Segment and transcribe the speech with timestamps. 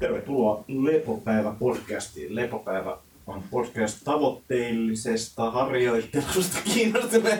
[0.00, 2.34] Tervetuloa Lepopäivä podcastiin.
[2.34, 7.38] Lepopäivä on podcast tavoitteellisesta harjoittelusta kiinnostuneen.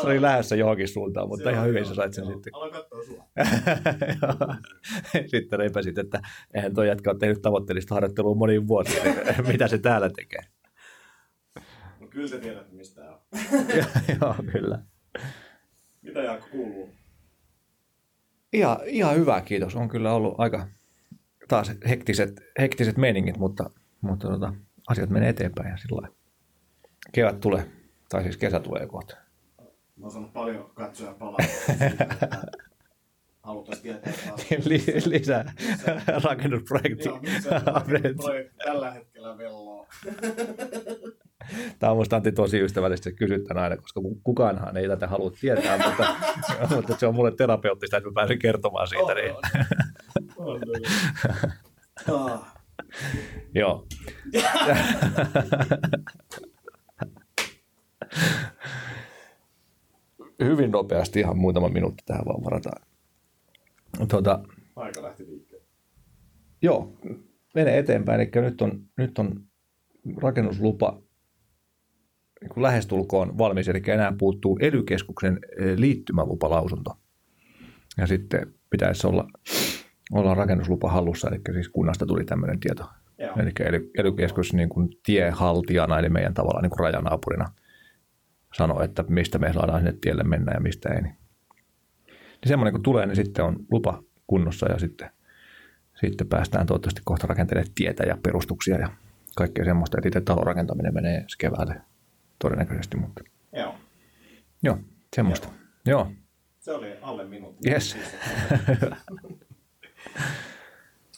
[0.00, 2.32] Se oli lähdössä johonkin suuntaan, mutta Se ihan hyvin joo, sä sait sen joo.
[2.32, 2.54] sitten.
[2.54, 3.24] Aloin katsoa sua.
[5.30, 6.20] sitten repäsit, että
[6.54, 9.14] eihän toi jätkä ole tehnyt tavoitteellista harjoittelua moniin vuosiin,
[9.52, 10.42] mitä se täällä tekee.
[12.00, 13.18] No kyllä te tiedätte mistä on.
[14.20, 14.78] Joo, kyllä.
[16.02, 16.95] Mitä Jaakko kuuluu?
[18.52, 19.76] Ihan, ihan hyvä, kiitos.
[19.76, 20.66] On kyllä ollut aika
[21.48, 24.54] taas hektiset, hektiset meiningit, mutta, mutta tota,
[24.88, 26.08] asiat menee eteenpäin ja sillä.
[27.12, 27.70] Kevät tulee,
[28.08, 29.16] tai siis kesä tulee kohta.
[29.96, 32.36] Mä oon saanut paljon katsoja palautetta
[33.46, 34.12] haluttaisiin tietää
[35.12, 35.52] lisää
[36.24, 37.08] rakennusprojekti.
[37.08, 37.20] Joo,
[38.64, 39.86] tällä hetkellä velloo.
[41.78, 46.16] Tämä on musta Antti tosi ystävällisesti kysyttää aina, koska kukaanhan ei tätä halua tietää, mutta,
[46.76, 49.14] mutta se on mulle terapeuttista, että mä pääsen kertomaan siitä.
[49.14, 49.34] Niin.
[50.36, 50.60] On, on.
[52.14, 52.56] On, Ah.
[53.54, 53.86] Joo.
[60.44, 62.85] Hyvin nopeasti, ihan muutama minuutti tähän vaan varataan.
[64.08, 64.42] Tuota,
[64.76, 65.66] Aika lähti liikkeelle.
[66.62, 66.98] joo,
[67.54, 68.20] menee eteenpäin.
[68.20, 69.42] Eli nyt on, nyt on
[70.22, 71.02] rakennuslupa
[72.40, 74.84] niin kuin lähestulkoon valmis, eli enää puuttuu ely
[75.76, 76.96] liittymälupalausunto.
[77.98, 79.28] Ja sitten pitäisi olla,
[80.12, 82.84] olla rakennuslupa hallussa, eli siis kunnasta tuli tämmöinen tieto.
[83.18, 83.36] Joo.
[83.36, 83.52] Eli
[83.98, 84.16] ely
[84.52, 87.52] niin kuin tiehaltijana, eli meidän tavallaan niin kuin rajanaapurina
[88.54, 91.02] sanoo, että mistä me saadaan sinne tielle mennä ja mistä ei.
[91.02, 91.16] Niin,
[92.46, 95.10] niin semmoinen kun tulee, niin sitten on lupa kunnossa ja sitten,
[96.00, 98.88] sitten päästään toivottavasti kohta rakentelemaan tietä ja perustuksia ja
[99.36, 99.98] kaikkea semmoista.
[99.98, 101.80] Että itse talon rakentaminen menee ensi keväälle
[102.38, 103.74] todennäköisesti, mutta Joo.
[104.62, 104.78] joo,
[105.16, 105.48] semmoista.
[105.86, 106.12] Joo,
[106.58, 107.70] Se oli alle minuutti.
[107.70, 107.96] Yes.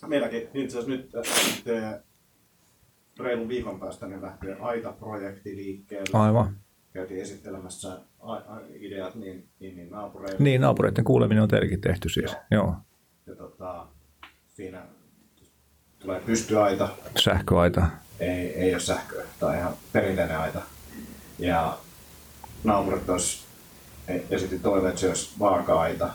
[0.07, 2.03] Meilläkin itse asiassa nyt lähtee
[3.21, 6.19] reilun viikon päästä niin lähtee AITA-projekti liikkeelle.
[6.19, 6.57] aivan.
[6.99, 7.99] Käytiin esittelemässä
[8.81, 10.37] ideat niin, niin, niin naapureille.
[10.39, 12.37] Niin, naapureiden kuuleminen on teilläkin tehty siis.
[12.51, 12.75] Joo.
[13.27, 13.87] Ja tota,
[14.49, 14.83] siinä
[15.99, 16.89] tulee pystyaita,
[17.19, 17.87] Sähköaita.
[18.21, 20.63] ei, ei ole sähköä, tai ihan perinteinen aita.
[21.39, 21.79] Ja
[22.65, 23.45] naapurit olisi
[24.31, 26.11] esitti toiveet, että se olisi vaaka-aita,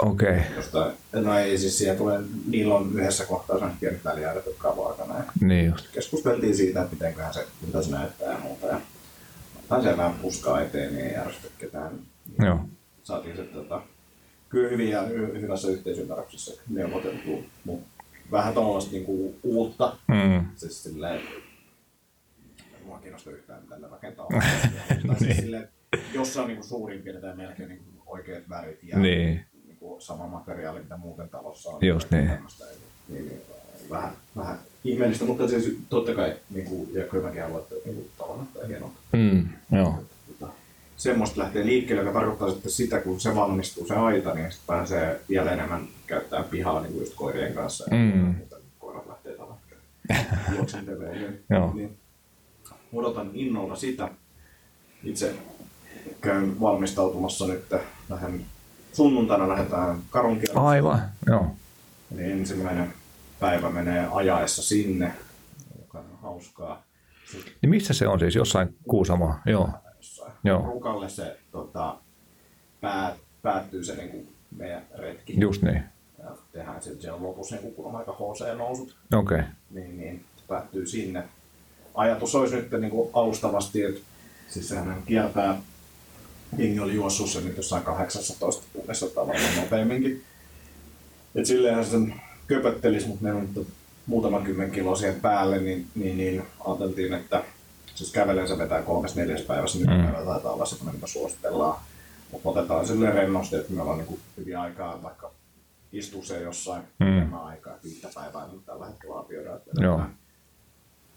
[0.00, 0.28] Okei.
[0.28, 0.56] Okay.
[0.56, 5.14] josta, no ei siis siellä tulee, niillä on yhdessä kohtaa pienet väliaidat, jotka on vaakana.
[5.40, 5.88] Niin just.
[5.92, 8.66] keskusteltiin siitä, että mitenköhän se, mitä se näyttää ja muuta.
[8.66, 8.80] Ja
[9.76, 11.98] otetaan siellä vähän puskaa eteen, niin ei järjestä ketään.
[12.38, 12.58] Joo.
[13.02, 13.82] Saatiin se tota,
[14.48, 17.90] kyllä hyvin ja hy- hyvässä yhteisymmärryksessä neuvoteltua, mutta
[18.30, 19.96] vähän tuollaista niinku uutta.
[20.08, 20.46] Mm.
[20.56, 21.20] Siis silleen,
[22.84, 24.26] mua kiinnostaa yhtään, mitä rakentaa.
[25.06, 25.68] tai siis silleen,
[26.14, 29.44] jos se on niinku suurin piirtein melkein niinku oikeat värit ja Niin.
[29.66, 31.86] niinku sama materiaali, mitä muuten talossa on.
[31.86, 32.28] Just niin.
[32.28, 32.64] Tämmöistä,
[33.08, 33.40] Niin, niin,
[33.90, 38.66] vähän, vähän ihmeellistä, mutta siis totta kai, niinku, ja kyllä haluan, että niinku, talon näyttää
[38.66, 38.98] hienolta.
[39.12, 39.48] Mm.
[39.78, 39.94] Joo.
[40.28, 40.52] Tota,
[40.96, 45.20] semmoista lähtee liikkeelle, joka tarkoittaa sitten sitä, kun se valmistuu se aita, niin sitten pääsee
[45.28, 47.84] vielä enemmän käyttämään pihaa niin kuin just koirien kanssa.
[47.90, 48.34] Ja Mm.
[48.34, 49.54] kun koirat lähtee tällä.
[51.12, 51.72] Niin, Joo.
[51.74, 51.96] niin,
[52.92, 54.08] odotan innolla sitä.
[55.04, 55.34] Itse
[56.20, 57.64] käyn valmistautumassa nyt.
[58.08, 58.44] Lähden,
[58.92, 60.68] sunnuntaina lähdetään karunkierrokselle.
[60.68, 61.02] Aivan.
[61.26, 61.46] Joo.
[62.14, 62.92] Eli ensimmäinen
[63.40, 65.12] päivä menee ajaessa sinne,
[65.78, 66.82] joka on hauskaa.
[67.30, 68.34] Sitten Niin missä se on siis?
[68.34, 69.34] Jossain Kuusamo?
[69.46, 69.68] Joo.
[69.96, 70.32] jossain.
[70.44, 70.62] Joo.
[70.66, 71.96] Rukalle se tota,
[72.80, 75.40] pää, päättyy se niin meidän retki.
[75.40, 75.82] Just niin.
[76.18, 79.38] Ja tehdään sitten siellä lopussa, niin kun on aika HC-nousut, Okei.
[79.38, 79.50] Okay.
[79.70, 81.24] niin, niin se päättyy sinne.
[81.94, 84.00] Ajatus olisi nyt niin kuin alustavasti, että
[84.48, 85.60] siis sehän kiertää,
[86.58, 90.22] jengi oli juossut sen nyt jossain 18 tunnissa tavallaan nopeamminkin.
[91.34, 92.14] Et silleenhän se sen
[92.54, 93.66] köpöttelisi, mutta meillä on nyt
[94.06, 97.42] muutama kymmen kiloa siihen päälle, niin, niin, niin ajateltiin, että
[97.94, 99.94] siis kävelen se vetää kolmes neljäs päivässä, nyt Mm.
[100.06, 100.24] mm.
[100.24, 101.80] taitaa olla semmoinen, mitä suositellaan.
[102.32, 105.30] Mutta otetaan silleen rennosti, että meillä on niin kuin hyvin aikaa vaikka
[105.92, 107.32] istuu se jossain Mm.
[107.34, 109.56] aikaa, viittä päivää niin tällä hetkellä arvioidaan.
[109.56, 110.00] Että Joo.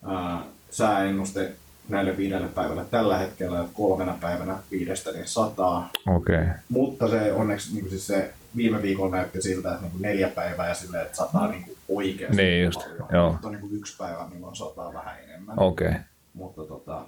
[0.08, 1.52] Ää, sääennuste
[1.90, 5.90] näille viidelle päivälle tällä hetkellä, että kolmena päivänä viidestä niin sataa.
[6.16, 6.46] Okay.
[6.69, 10.68] Mutta se onneksi niin siis se viime viikolla näytti siltä, että niin kuin neljä päivää
[10.68, 13.08] ja silleen, että sataa niin kuin oikeasti Niin just, paljon.
[13.14, 13.32] joo.
[13.32, 15.60] Mutta on niin kuin yksi päivä, milloin sataa vähän enemmän.
[15.60, 15.88] Okei.
[15.88, 16.00] Okay.
[16.34, 17.06] Mutta tota,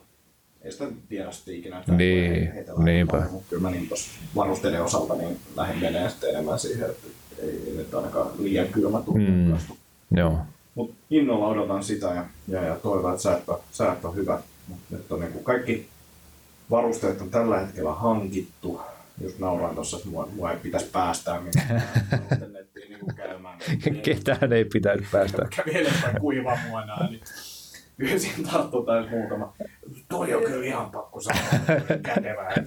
[0.62, 1.83] ei sitä tiedä sitten ikinä.
[1.88, 3.24] Niin, ei heitellä niinpä.
[3.31, 7.07] Mutta kyllä mä niin tuossa varusteiden osalta niin lähdin menee sitten enemmän siihen, että
[7.39, 9.30] ei nyt ainakaan liian kylmä tunne.
[9.30, 9.57] Mm.
[10.18, 10.38] Joo.
[10.75, 14.41] Mutta innolla odotan sitä ja, ja, ja toivon, että säät on, säät on hyvät.
[14.68, 15.88] Mut nyt on niinku kaikki
[16.71, 18.81] varusteet on tällä hetkellä hankittu.
[19.21, 21.83] Just nauroin tuossa, että mua, mua ei pitäisi päästää minnekään
[22.53, 23.59] nettiin niin käymään.
[24.03, 25.47] Ketään ei pitäisi päästä.
[25.56, 27.21] Kävi enemmän kuiva muonaa, niin
[27.97, 29.53] pyysin tarttua tai muutama.
[30.09, 31.44] Toi on kyllä ihan pakko sanoa,
[32.03, 32.53] kätevää.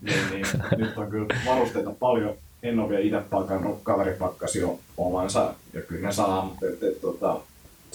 [0.00, 0.46] niin, niin,
[0.76, 2.34] nyt on kyllä varusteita paljon.
[2.62, 6.82] En ole vielä itse pakannut, kaveri pakkasi jo omansa ja kyllä ne saa, mutta et,
[6.82, 7.40] et, tota,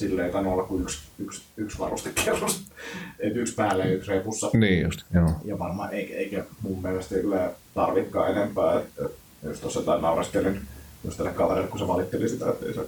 [0.01, 2.63] silleen olla kuin yksi, yksi, yksi varustekerros.
[3.19, 4.49] Et yksi päälle ja yksi repussa.
[4.53, 5.29] Niin just, joo.
[5.45, 8.79] Ja varmaan eikä, eikä mun mielestä kyllä tarvitkaan enempää.
[8.79, 9.03] Että
[9.43, 10.61] jos tuossa jotain nauraskelin
[11.03, 12.81] just tälle kaverille, kun se valitteli sitä, että ei se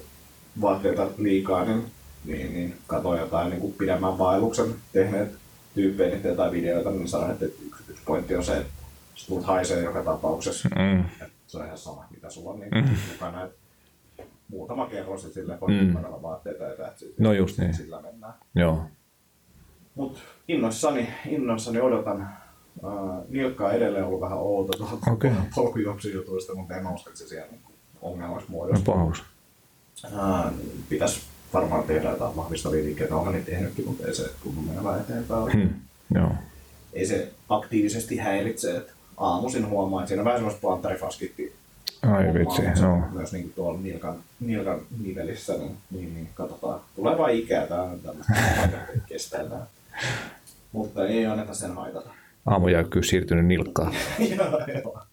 [0.62, 1.86] vaatteita liikaa, niin,
[2.26, 5.32] niin, niin katsoin jotain niin kuin pidemmän vaelluksen tehneet
[5.76, 8.74] tyyppejä niin jotain videoita, niin sanoin, että yksi, yksi pointti on se, että
[9.16, 10.70] sä tulet haisee joka tapauksessa.
[10.76, 11.00] Mm.
[11.02, 12.96] Että se on ihan sama, mitä sulla on niin mm.
[13.12, 13.44] mukana.
[13.44, 13.63] Että
[14.54, 15.94] muutama kerros, silleen voi mm.
[16.22, 17.74] vaatteita ja täht, No just niin.
[17.74, 18.34] sillä mennään.
[18.56, 18.82] Joo.
[19.96, 20.18] Mut
[20.48, 22.30] innoissani, innoissani odotan.
[23.30, 25.32] Nilkka on edelleen ollut vähän outo tuolta okay.
[25.56, 27.72] polkujuoksujutuista, mutta en usko, että se siellä niinku
[28.02, 28.94] ongelmaksi No muodostuu.
[28.94, 29.24] pahuus.
[30.06, 30.52] Uh,
[30.90, 31.22] pitäisi
[31.54, 35.54] varmaan tehdä jotain vahvistavia liikkeitä, olen niin tehnytkin, mutta ei se tunnu menevän eteenpäin.
[35.54, 35.70] Hmm.
[36.16, 36.32] Joo.
[36.94, 41.56] Ei se aktiivisesti häiritse, että aamuisin huomaa, että siinä on vähän semmoista planttarifaskitti
[42.04, 43.02] Ai vitsi, joo.
[43.12, 46.80] Myös niin kuin tuolla nilkan, nilkan nivelissä, niin, niin, niin katsotaan.
[46.96, 48.34] Tulee vaan ikää, tämä on tämmöistä,
[49.08, 49.66] kestää tämä.
[50.72, 52.10] Mutta ei anneta sen haitata.
[52.46, 53.94] Aamujäykkyys siirtynyt nilkkaan.
[54.38, 55.04] joo, joo.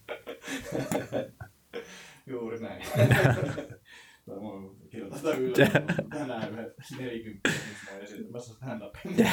[2.27, 2.83] Juuri näin.
[4.25, 5.69] Tämä on kirjoitetaan ylös.
[6.09, 9.27] Tänään yhdet 40, missä mä oon esiintymässä stand-upin.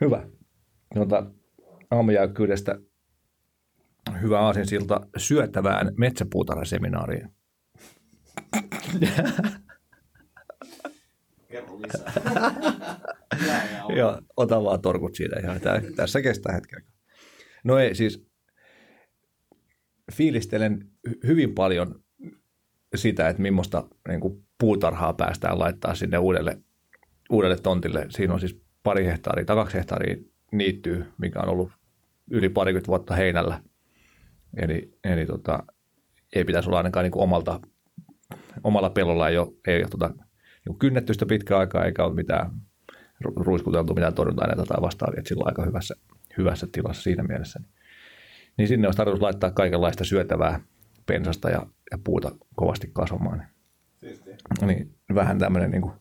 [0.00, 0.26] Hyvä.
[0.94, 1.26] Tuota,
[1.90, 2.78] aamujäykkyydestä
[4.22, 7.28] hyvä aasinsilta syöttävään metsäpuutarhaseminaariin.
[11.48, 12.12] Kerro lisää.
[13.96, 15.60] Ja ota vaan torkut siitä ihan.
[15.60, 16.84] Tää, tässä kestää hetken.
[17.64, 18.26] No ei, siis
[20.12, 22.04] fiilistelen hy- hyvin paljon
[22.94, 26.58] sitä, että millaista niin kuin puutarhaa päästään laittaa sinne uudelle,
[27.30, 28.06] uudelle tontille.
[28.08, 30.16] Siinä on siis pari hehtaaria tai kaksi hehtaaria
[30.52, 31.70] niittyy, mikä on ollut
[32.30, 33.62] yli parikymmentä vuotta heinällä.
[34.56, 35.62] Eli, eli tota,
[36.34, 37.60] ei pitäisi olla ainakaan niin kuin omalta,
[38.64, 40.14] omalla pellolla ei ole, ei ole tota,
[40.66, 42.50] niin kynnetty sitä pitkään aikaa, eikä ole mitään
[43.24, 45.94] ru- ruiskuteltu mitään torjunta-aineita tai vastaavia, että sillä on aika hyvässä,
[46.38, 47.60] hyvässä tilassa siinä mielessä.
[48.56, 50.60] Niin sinne olisi tarkoitus laittaa kaikenlaista syötävää
[51.06, 53.46] pensasta ja, ja puuta kovasti kasvamaan.
[53.96, 54.36] Siistiä.
[54.66, 55.92] Niin vähän tämmöinen niin kuin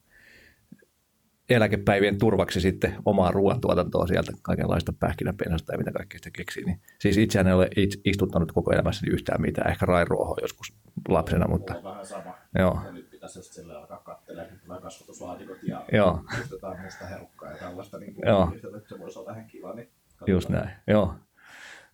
[1.49, 6.63] eläkepäivien turvaksi sitten omaa ruoantuotantoa sieltä kaikenlaista pähkinäpensasta ja mitä kaikkea sitä keksii.
[6.63, 10.73] Niin, siis itseään en ole itse istuttanut koko elämässäni yhtään mitään, ehkä rairuohoa joskus
[11.07, 12.35] lapsena, mutta Mulla on vähän sama.
[12.57, 16.23] joo, Ja nyt pitäisi just sille alkaa katselemaan, että tulee kasvatuslaatikot ja Joo.
[16.51, 17.97] jotain musta herukkaa ja tällaista.
[17.97, 18.51] Niin kuin, Joo.
[18.77, 19.73] että se voisi olla vähän kiva.
[19.73, 19.89] Niin
[20.27, 20.69] just näin.
[20.87, 21.15] Joo,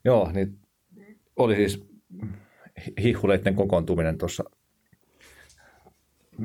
[0.06, 0.60] joo niin
[1.36, 1.88] oli siis
[3.04, 4.44] hihuleiden kokoontuminen tuossa,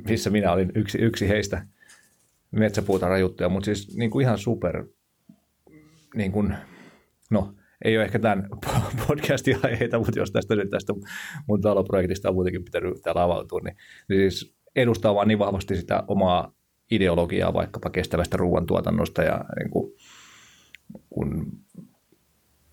[0.08, 1.66] missä minä olin yksi, yksi heistä
[2.50, 4.84] metsäpuutarhajuttuja, mutta siis niin kuin ihan super,
[6.14, 6.54] niin kuin,
[7.30, 7.54] no
[7.84, 8.48] ei ole ehkä tämän
[9.06, 10.92] podcastin aiheita, mutta jos tästä nyt tästä
[11.46, 13.76] mun taloprojektista on muutenkin pitänyt täällä avautua, niin,
[14.08, 16.52] niin siis edustaa vaan niin vahvasti sitä omaa
[16.90, 19.92] ideologiaa vaikkapa kestävästä ruoantuotannosta ja niin kuin,
[21.10, 21.52] kun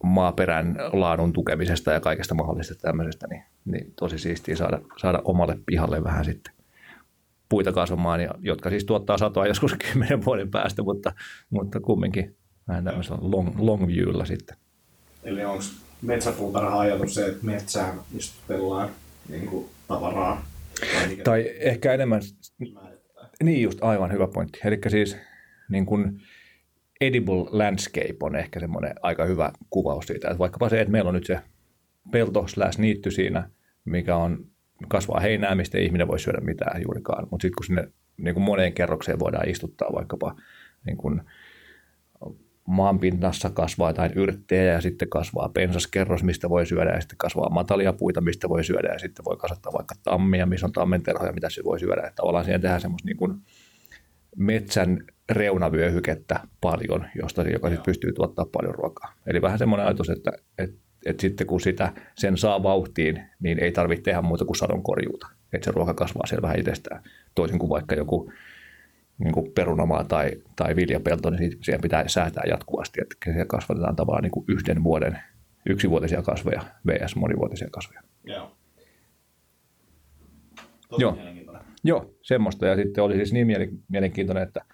[0.03, 6.03] maaperän laadun tukemisesta ja kaikesta mahdollisesta tämmöisestä, niin, niin tosi siistiä saada, saada omalle pihalle
[6.03, 6.56] vähän sitten
[7.50, 11.13] puita kasvamaan, ja, jotka siis tuottaa satoa joskus kymmenen vuoden päästä, mutta,
[11.50, 12.36] mutta kumminkin
[12.68, 14.58] vähän tämmöisellä long, long viewlla sitten.
[15.24, 15.63] Eli onko
[16.01, 18.89] metsäpuutarha ajatus se, että metsään istutellaan
[19.30, 20.46] niin kuin tavaraa?
[20.94, 22.22] Tai, Tai ehkä enemmän,
[23.44, 25.18] niin just aivan hyvä pointti, eli siis
[25.70, 26.22] niin kuin
[27.01, 31.13] edible landscape on ehkä semmoinen aika hyvä kuvaus siitä, että vaikkapa se, että meillä on
[31.13, 31.39] nyt se
[32.12, 33.50] pelto slash niitty siinä,
[33.86, 34.46] mikä on
[34.88, 38.43] kasvaa heinää, mistä ei ihminen voi syödä mitään juurikaan, mutta sitten kun sinne niin kuin
[38.43, 40.36] moneen kerrokseen voidaan istuttaa vaikkapa
[40.86, 41.22] niin kuin
[42.67, 47.93] maanpinnassa kasvaa jotain yrttejä ja sitten kasvaa pensaskerros, mistä voi syödä ja sitten kasvaa matalia
[47.93, 51.63] puita, mistä voi syödä ja sitten voi kasvattaa vaikka tammia, missä on tammenterhoja, mitä se
[51.63, 52.01] voi syödä.
[52.01, 53.41] Että tavallaan siihen tehdään semmoista niin kuin
[54.38, 59.13] metsän reunavyöhykettä paljon, josta joka sitten pystyy tuottaa paljon ruokaa.
[59.27, 63.72] Eli vähän semmoinen ajatus, että, että, että sitten kun sitä sen saa vauhtiin, niin ei
[63.72, 65.27] tarvitse tehdä muuta kuin sadonkorjuuta.
[65.54, 67.04] Että se ruoka kasvaa siellä vähän itsestään.
[67.36, 68.32] Toisin kuin vaikka joku
[69.18, 73.96] niin kuin perunamaa tai, tai viljapelto, niin siitä- siihen pitää säätää jatkuvasti, että siellä kasvatetaan
[73.96, 75.20] tavallaan niin kuin yhden vuoden
[75.70, 77.16] yksivuotisia kasveja vs.
[77.16, 78.01] monivuotisia kasveja.
[78.24, 78.58] Joo.
[80.89, 81.18] Tosi Joo.
[81.84, 82.66] Joo, semmoista.
[82.66, 84.66] Ja sitten oli siis niin mielen- mielenkiintoinen, että,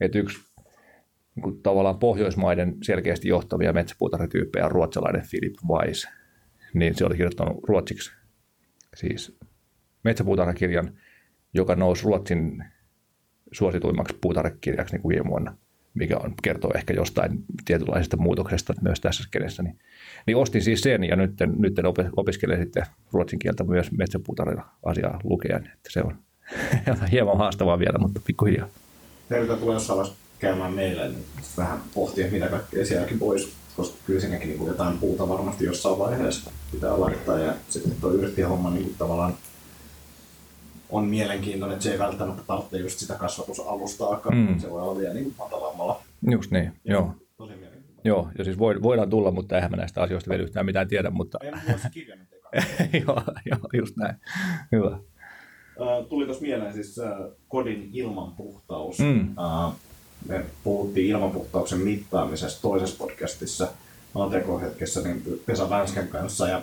[0.00, 0.38] että yksi
[1.34, 6.08] niin kuin tavallaan Pohjoismaiden selkeästi johtavia metsäpuutarhatyyppejä on ruotsalainen Philip Weiss.
[6.74, 8.12] Niin se oli kirjoittanut ruotsiksi
[8.96, 9.38] siis
[10.04, 10.92] metsäpuutarhakirjan,
[11.54, 12.64] joka nousi Ruotsin
[13.52, 15.56] suosituimmaksi puutarhakirjaksi niin viime vuonna,
[15.94, 19.62] mikä on, kertoo ehkä jostain tietynlaisesta muutoksesta myös tässä skenessä.
[19.62, 19.78] Niin,
[20.26, 21.74] niin ostin siis sen ja nyt, nyt
[22.16, 26.18] opiskelen sitten ruotsin kieltä myös metsäpuutarhan asiaa lukea, että se on
[27.12, 28.68] hieman haastavaa vielä, mutta pikkuhiljaa.
[29.28, 31.24] Teiltä tulee jossain vaiheessa käymään meille, niin
[31.56, 36.50] vähän pohtia, mitä kaikkea sielläkin pois, koska kyllä siinäkin niin jotain puuta varmasti jossain vaiheessa
[36.72, 39.34] pitää laittaa ja sitten tuo yrttihomma niin tavallaan
[40.90, 44.58] on mielenkiintoinen, että se ei välttämättä tarvitse just sitä kasvatusalustaakaan, mm.
[44.60, 46.02] se voi olla vielä niin matalammalla.
[46.30, 47.14] Just niin, ja joo.
[47.36, 47.52] Tosi
[48.04, 51.10] Joo, ja siis voidaan tulla, mutta eihän me näistä asioista vielä yhtään mitään tiedä.
[51.10, 51.38] Mutta...
[51.92, 52.28] Kirjannut
[53.06, 54.14] joo, joo, just näin.
[54.72, 54.98] Hyvä.
[56.08, 57.00] Tuli tuossa mieleen siis
[57.48, 58.98] kodin ilmanpuhtaus.
[58.98, 59.34] Mm.
[60.28, 63.68] Me puhuttiin ilmanpuhtauksen mittaamisesta toisessa podcastissa
[64.14, 66.62] ATK-hetkessä niin Pesa Vänskän kanssa ja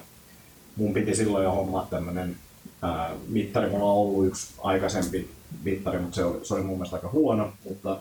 [0.76, 2.36] mun piti silloin jo hommaa tämmöinen
[2.82, 3.70] ää, mittari.
[3.70, 5.30] Mulla on ollut yksi aikaisempi
[5.64, 8.00] mittari, mutta se oli, se oli mun mielestä aika huono, mutta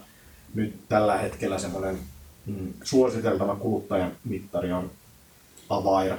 [0.55, 1.99] nyt tällä hetkellä semmoinen
[2.47, 4.91] mm, suositeltava kuluttajan mittari on
[5.69, 6.17] Avair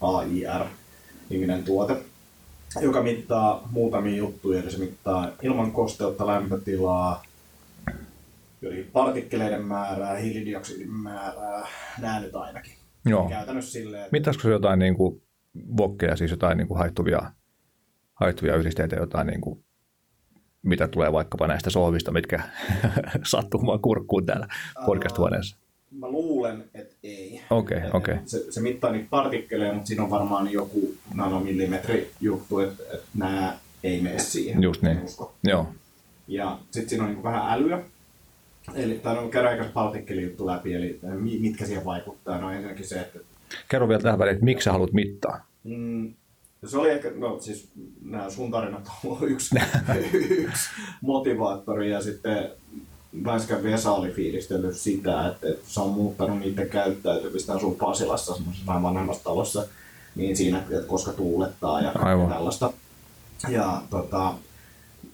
[0.00, 0.64] AWAIR
[1.30, 1.96] niminen tuote,
[2.80, 4.62] joka mittaa muutamia juttuja.
[4.62, 7.22] Eli se mittaa ilman kosteutta, lämpötilaa,
[8.92, 11.66] partikkeleiden määrää, hiilidioksidin määrää,
[12.00, 12.74] nämä nyt ainakin.
[13.06, 13.28] Joo.
[13.28, 14.12] Käytännössä silleen, että...
[14.12, 15.22] Mittaisiko se jotain niin kuin
[15.76, 17.22] vokkeja, siis jotain niin kuin haittuvia,
[18.14, 19.64] haittuvia yhdisteitä, jotain niin kuin,
[20.62, 22.42] mitä tulee vaikkapa näistä sohvista, mitkä
[23.24, 24.48] sattuu mua kurkkuun täällä
[24.86, 25.56] podcast-huoneessa?
[25.90, 27.40] Mä luulen, että ei.
[27.50, 28.14] Okei, okay, okei.
[28.14, 28.26] Okay.
[28.26, 33.58] Se, se mittaa niitä partikkeleja, mutta siinä on varmaan joku nanomillimetri juttu, että, että nämä
[33.82, 34.62] ei mene siihen.
[34.62, 35.04] Just niin.
[35.04, 35.34] Usko.
[35.44, 35.68] Joo.
[36.28, 37.82] Ja sitten siinä on niin vähän älyä.
[38.74, 39.72] Eli tämä on käydään
[40.22, 41.00] juttu läpi, eli
[41.40, 42.38] mitkä siihen vaikuttaa.
[42.38, 43.18] No ensinnäkin se, että
[43.68, 45.46] Kerro vielä tähän väliin, että miksi sä haluat mittaa?
[45.64, 46.14] Mm,
[46.66, 47.68] se oli ehkä, no siis
[48.04, 49.56] nämä sun tarinat on yksi,
[50.44, 52.50] yksi motivaattori ja sitten
[53.24, 58.82] Väiskän Vesa oli fiilistellyt sitä, että, että se on muuttanut niiden käyttäytymistä sun Pasilassa semmoisessa
[58.82, 59.66] vanhemmassa talossa,
[60.16, 62.28] niin siinä, että koska tuulettaa ja Aivan.
[62.28, 62.72] tällaista.
[63.48, 64.34] Ja tota,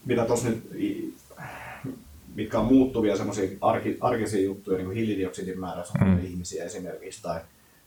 [0.05, 0.71] mitä tuossa nyt,
[2.37, 6.25] mitkä on muuttuvia semmoisia arki, arkisia juttuja, niin kuin hiilidioksidin määrä mm.
[6.25, 7.41] ihmisiä esimerkiksi, tai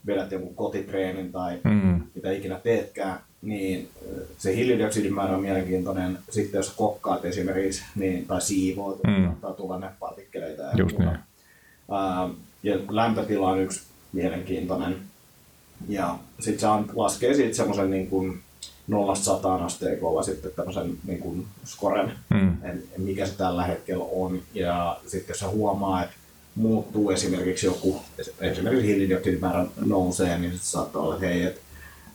[0.06, 2.02] vedät jonkun kotitreenin tai mm.
[2.16, 3.90] mitä ikinä teetkään, niin
[4.38, 6.18] se hiilidioksidin määrä on mielenkiintoinen.
[6.30, 9.24] Sitten jos kokkaat esimerkiksi niin, tai siivoat, mm.
[9.24, 11.10] saattaa tulla partikkeleita ja Just niin.
[11.10, 12.30] Ää,
[12.64, 13.82] ja lämpötila on yksi
[14.14, 14.96] mielenkiintoinen.
[15.88, 18.40] Ja sitten se on, laskee siitä semmoisen niin kuin
[18.90, 22.58] nollasta sataan asteikolla sitten tämmöisen niin kuin skoren, mm.
[22.98, 24.42] mikä se tällä hetkellä on.
[24.54, 26.16] Ja sitten jos huomaa, että
[26.56, 28.02] muuttuu esimerkiksi joku,
[28.42, 31.62] esimerkiksi hiilidioksidimäärä nousee, niin se saattaa olla, että hei, että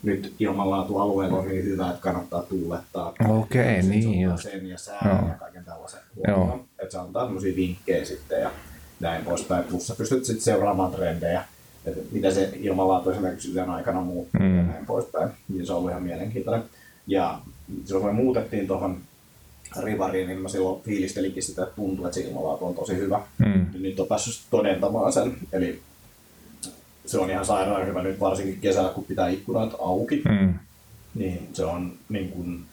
[0.03, 3.15] nyt ilmanlaatualueella on niin hyvä, että kannattaa tuulettaa.
[3.29, 4.43] Okei, okay, niin just.
[4.43, 5.29] Sen ja sään Joo.
[5.29, 6.65] ja kaiken tällaisen huomioon.
[6.79, 8.51] Että se antaa sellaisia vinkkejä sitten ja
[9.01, 9.65] näin poispäin.
[9.65, 11.45] Plus sä pystyt sitten seuraamaan trendejä,
[11.87, 14.57] että miten se ilmanlaatu esimerkiksi yön aikana muuttuu mm.
[14.57, 15.31] ja näin poispäin.
[15.49, 16.65] Niin se on ollut ihan mielenkiintoinen.
[17.07, 17.41] Ja
[17.85, 18.99] silloin kun me muutettiin tuohon
[19.83, 23.21] rivariin, niin mä silloin fiilistelinkin sitä, että tuntuu, että se ilmanlaatu on tosi hyvä.
[23.39, 23.67] Mm.
[23.81, 25.37] Nyt on päässyt todentamaan sen.
[25.53, 25.81] Eli
[27.07, 30.23] se on ihan sairaan hyvä nyt varsinkin kesällä, kun pitää ikkunat auki.
[30.29, 30.55] Mm.
[31.15, 32.65] Niin se on niin kuin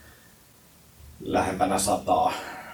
[1.24, 2.34] lähempänä sataa.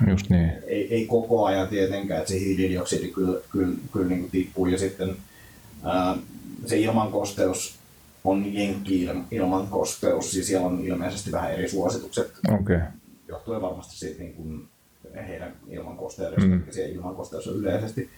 [0.09, 0.51] Just niin.
[0.67, 4.65] Ei, ei koko ajan tietenkään, että se hiilidioksidi kyllä, kyllä, kyllä niin kuin tippuu.
[4.65, 5.15] Ja sitten
[6.65, 7.75] se ilmankosteus
[8.23, 12.31] on jenkki ilmankosteus, ja siellä on ilmeisesti vähän eri suositukset.
[12.61, 12.81] Okay
[13.27, 14.67] johtuen varmasti siitä niin kuin
[15.27, 16.63] heidän ilmankosteudesta, mm.
[16.71, 18.09] siellä ilmankosteus on yleisesti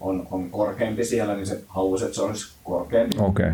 [0.00, 3.16] on, on korkeampi siellä, niin se haluaisi, että se olisi korkeampi.
[3.18, 3.52] Okay.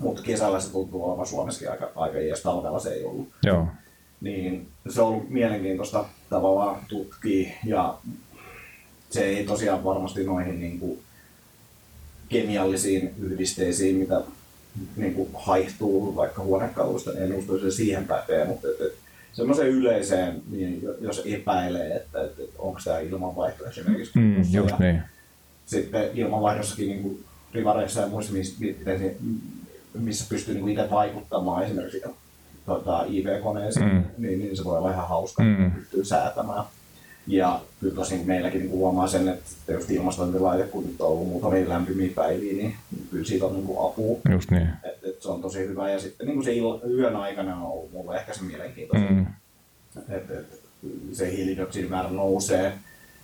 [0.00, 3.28] Mutta kesällä se tuntuu olevan Suomessakin aika, aika jees, talvella se ei ollut.
[3.42, 3.66] Joo.
[4.20, 7.98] Niin se on ollut mielenkiintoista tavallaan tutkia ja
[9.10, 10.98] se ei tosiaan varmasti noihin niin kuin
[12.28, 14.20] kemiallisiin yhdisteisiin, mitä
[14.96, 18.92] niin kuin haihtuu vaikka huonekaluista, niin en usko, että se siihen pätee, mutta et, et,
[19.32, 24.18] semmoiseen yleiseen, niin jos epäilee, että, että, että onko tämä ilmanvaihto esimerkiksi.
[24.18, 25.02] Mm, just ja niin.
[25.66, 28.64] Sitten ilmanvaihdossakin niin kuin rivareissa ja muissa, missä,
[29.94, 32.02] missä pystyy niin itse vaikuttamaan esimerkiksi
[32.66, 34.04] tota, IV-koneeseen, mm.
[34.18, 35.70] niin, niin, se voi olla ihan hauska, mm.
[35.70, 36.64] pystyy säätämään.
[37.28, 41.68] Ja kyllä tosin meilläkin niin huomaa sen, että just ilmastointilaite, kun nyt on ollut muutamia
[41.68, 42.74] lämpimiä päiviä, niin
[43.10, 44.18] kyllä siitä on niin apua.
[44.30, 44.68] Just niin.
[44.84, 45.90] Et, et se on tosi hyvä.
[45.90, 49.12] Ja sitten niin kuin se il- yön aikana on ollut mulle ehkä se mielenkiintoinen.
[49.14, 49.26] Mm.
[50.08, 50.60] Et, et,
[51.12, 52.72] se hiilidioksidimäärä nousee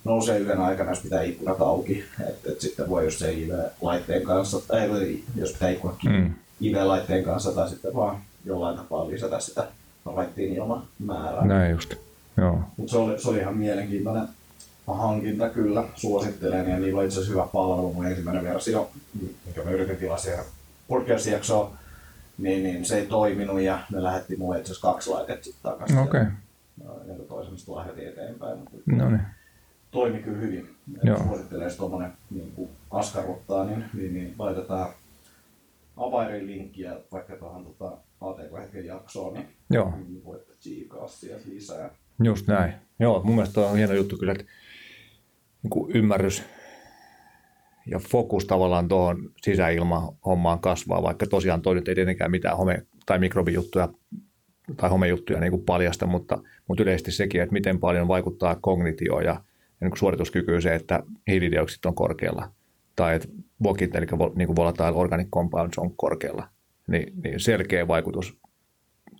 [0.03, 2.03] nousee yhden aikana, jos pitää ikkunat auki.
[2.29, 4.89] Et, et sitten voi just se IV-laitteen kanssa, tai
[5.35, 6.33] jos pitää ikkunat Mm.
[6.61, 9.67] IV-laitteen kanssa, tai sitten vaan jollain tapaa lisätä sitä
[10.05, 11.45] laitteen ilman määrää.
[11.45, 11.93] Näin just.
[12.37, 12.59] Joo.
[12.77, 14.27] Mutta se oli, se oli ihan mielenkiintoinen
[14.87, 16.69] hankinta kyllä, suosittelen.
[16.69, 18.89] Ja niillä oli itse asiassa hyvä palvelu, mun ensimmäinen versio,
[19.45, 20.45] mikä mä yritin tilaa siihen
[20.87, 21.73] podcast-jaksoon,
[22.37, 25.97] niin, niin se ei toiminut ja ne lähetti mulle itse asiassa kaksi laitetta sitten takaisin.
[25.97, 26.21] Okei.
[26.83, 28.59] Ja, ja toisen sitten lahjoitin eteenpäin.
[28.85, 29.21] No niin.
[29.91, 30.75] toimi kyllä hyvin.
[31.03, 31.17] Joo.
[31.17, 34.89] Suosittelen, jos tuommoinen niin kuin askarruttaa, niin, niin, niin laitetaan
[35.97, 39.93] avairin linkkiä vaikka tuohon tota, ATK-hetken jaksoon, niin, Joo.
[40.07, 41.89] niin voitte tsiikaa sieltä lisää.
[42.23, 42.73] Just näin.
[42.99, 44.45] Joo, mun mielestä on hieno juttu kyllä, että
[45.63, 46.43] niin ymmärrys
[47.85, 53.19] ja fokus tavallaan tuohon sisäilmahommaan kasvaa, vaikka tosiaan toi nyt ei tietenkään mitään home- tai
[53.19, 53.89] mikrobijuttuja
[54.77, 59.41] tai homejuttuja niin kuin paljasta, mutta, mutta yleisesti sekin, että miten paljon vaikuttaa kognitioon ja,
[59.81, 62.51] ja niin suorituskykyyn se, että hiilidioksidit on korkealla
[62.95, 63.27] tai että
[63.63, 64.05] VOCit, eli
[64.35, 66.47] niin kuin volatile organic compounds on korkealla,
[66.87, 68.37] niin, niin selkeä vaikutus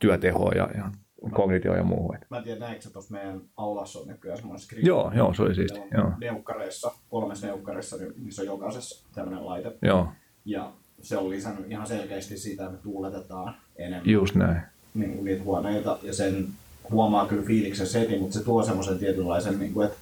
[0.02, 0.92] työtehoon ja, ja
[1.32, 2.17] kognitioon ja muuhun.
[2.29, 4.88] Mä en tiedä, näetkö sä tuossa meidän aulassa on nykyään semmoinen skripti.
[4.88, 5.79] Joo, joo, se oli siisti.
[5.98, 9.72] Joo, neukkareissa, kolmessa neukkarissa, niin niissä on jokaisessa tämmöinen laite.
[9.82, 10.08] joo,
[10.46, 14.62] Ja se on lisännyt ihan selkeästi sitä, että me tuuletetaan enemmän just näin.
[14.94, 15.98] niin kuin niitä huoneita.
[16.03, 16.48] Ja sen
[16.91, 19.98] huomaa kyllä fiiliksen setin, mutta se tuo semmoisen tietynlaisen, niin kuin, että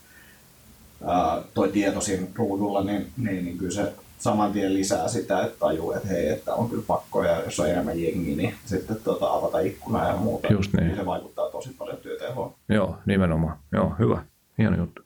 [1.06, 5.60] ää, toi tieto siinä ruudulla, niin, niin, niin kyllä se saman tien lisää sitä, että
[5.60, 9.34] tajuu, että hei, että on kyllä pakko, ja jos on enemmän jengi, niin sitten tota,
[9.34, 10.54] avata ikkuna ja muuta.
[10.54, 10.96] Just niin.
[10.96, 12.54] Se vaikuttaa tosi paljon työtehoon.
[12.70, 13.58] Joo, nimenomaan.
[13.72, 14.26] Joo, hyvä.
[14.58, 15.02] Hieno juttu.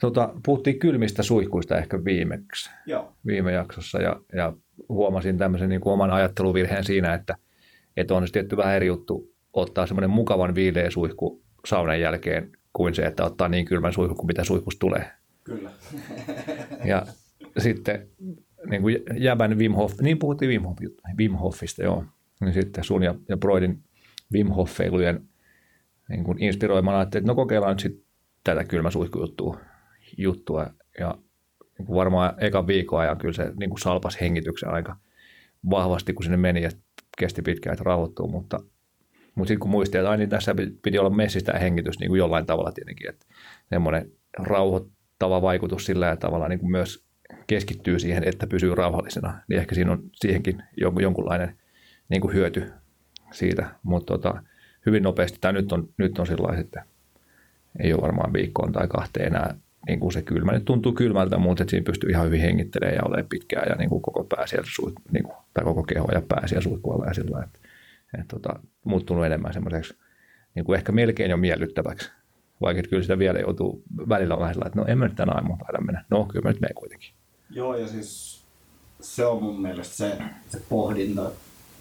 [0.00, 3.12] Tota, puhuttiin kylmistä suihkuista ehkä viimeksi, Joo.
[3.26, 4.52] viime jaksossa ja, ja
[4.88, 7.36] huomasin tämmöisen niin kuin oman ajatteluvirheen siinä, että,
[7.96, 12.94] että on se tietty vähän eri juttu ottaa semmoinen mukavan viileä suihku saunan jälkeen kuin
[12.94, 15.10] se, että ottaa niin kylmän suihku kuin mitä suihkusta tulee.
[15.44, 15.70] Kyllä.
[16.84, 17.06] Ja
[17.58, 18.08] sitten
[18.70, 20.78] niin kuin jäbän Wim Hof, niin puhuttiin Wim, Hof,
[21.18, 22.04] Wim Hofista, joo.
[22.40, 23.82] Niin sitten sun ja, ja Broidin
[24.32, 25.28] Wim Hoffeilujen
[26.08, 28.04] niin kuin inspiroimana, että no kokeillaan nyt sitten
[28.44, 29.60] tätä kylmäsuihkujuttua
[30.16, 30.70] juttua.
[30.98, 31.18] Ja
[31.78, 34.96] niin kuin varmaan ekan viikon ajan kyllä se niin kuin salpas hengityksen aika
[35.70, 36.70] vahvasti, kun sinne meni ja
[37.18, 38.60] kesti pitkään, että rauhoittuu, mutta
[39.34, 42.18] mutta sitten kun muistin, että ai niin tässä piti olla messissä tämä hengitys niin kuin
[42.18, 43.26] jollain tavalla tietenkin, että
[43.68, 44.12] semmoinen
[45.22, 47.04] rauhoittava vaikutus sillä tavalla niin kuin myös
[47.46, 51.56] keskittyy siihen, että pysyy rauhallisena, niin ehkä siinä on siihenkin jonkun, jonkunlainen
[52.08, 52.72] niin kuin hyöty
[53.32, 54.42] siitä, mutta tota,
[54.86, 56.84] hyvin nopeasti, tai nyt on, nyt on sillä että
[57.80, 59.54] ei ole varmaan viikkoon tai kahteen enää
[59.86, 60.52] niin kuin se kylmä.
[60.52, 63.88] Nyt tuntuu kylmältä, mutta että siinä pystyy ihan hyvin hengittelemään ja olemaan pitkään ja niin
[63.88, 67.30] kuin koko pää siellä, suih, niin kuin, tai koko keho ja pää siellä ja sillä
[67.30, 67.58] lailla, että,
[68.14, 69.94] että tota, muuttunut enemmän semmoiseksi
[70.54, 72.12] niin kuin ehkä melkein jo miellyttäväksi.
[72.62, 75.64] Vaikka kyllä sitä vielä joutuu välillä vähän sellainen, että no en mä nyt tänä aamuna
[75.64, 76.04] taida mennä.
[76.10, 77.10] No kyllä mä nyt menen kuitenkin.
[77.50, 78.42] Joo, ja siis
[79.00, 81.30] se on mun mielestä se, se pohdinta,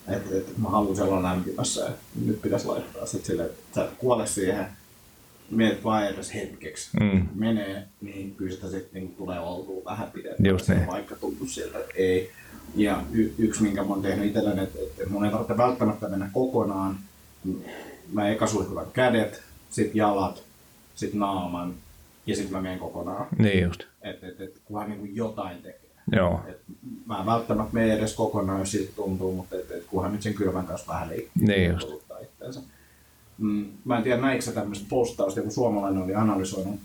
[0.07, 3.91] että, että mä haluan olla lämpimässä, että nyt pitäisi laittaa sit sille, että sä et
[3.97, 4.65] kuole siihen,
[5.51, 6.89] mietit vaan edes hetkeksi.
[6.99, 7.27] Mm.
[7.35, 10.87] Menee, niin kyllä sitä sitten niin tulee oltua vähän pidempään, Just niin.
[10.87, 12.31] vaikka tuntuu siltä, että ei.
[12.75, 16.29] Ja y- yksi, minkä mä oon tehnyt itselleni, että, että mun ei tarvitse välttämättä mennä
[16.33, 16.97] kokonaan.
[18.13, 20.43] Mä eka suihkutan kädet, sit jalat,
[21.01, 21.73] sit naaman
[22.25, 23.27] ja sitten mä menen kokonaan.
[23.37, 23.83] Niin just.
[24.01, 25.91] Että et, et, kunhan niin kuin jotain tekee.
[26.11, 26.41] Joo.
[26.47, 26.61] Et
[27.05, 30.33] mä en välttämättä mene edes kokonaan, jos siltä tuntuu, mutta et, et, kunhan nyt sen
[30.33, 31.31] kylmän kanssa vähän leikkii.
[31.47, 31.89] Niin just.
[32.21, 32.61] itteensä.
[33.37, 36.79] Mm, mä en tiedä, näikö sä tämmöistä postausta, kun suomalainen oli analysoinut.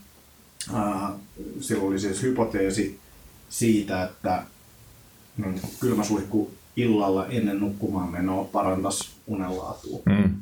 [0.74, 1.12] Ää,
[1.61, 3.00] silloin oli siis hypoteesi
[3.48, 4.42] siitä, että
[5.37, 10.00] mm, kylmäsuihku illalla ennen nukkumaan menoa parantaisi unenlaatua.
[10.07, 10.37] Mm.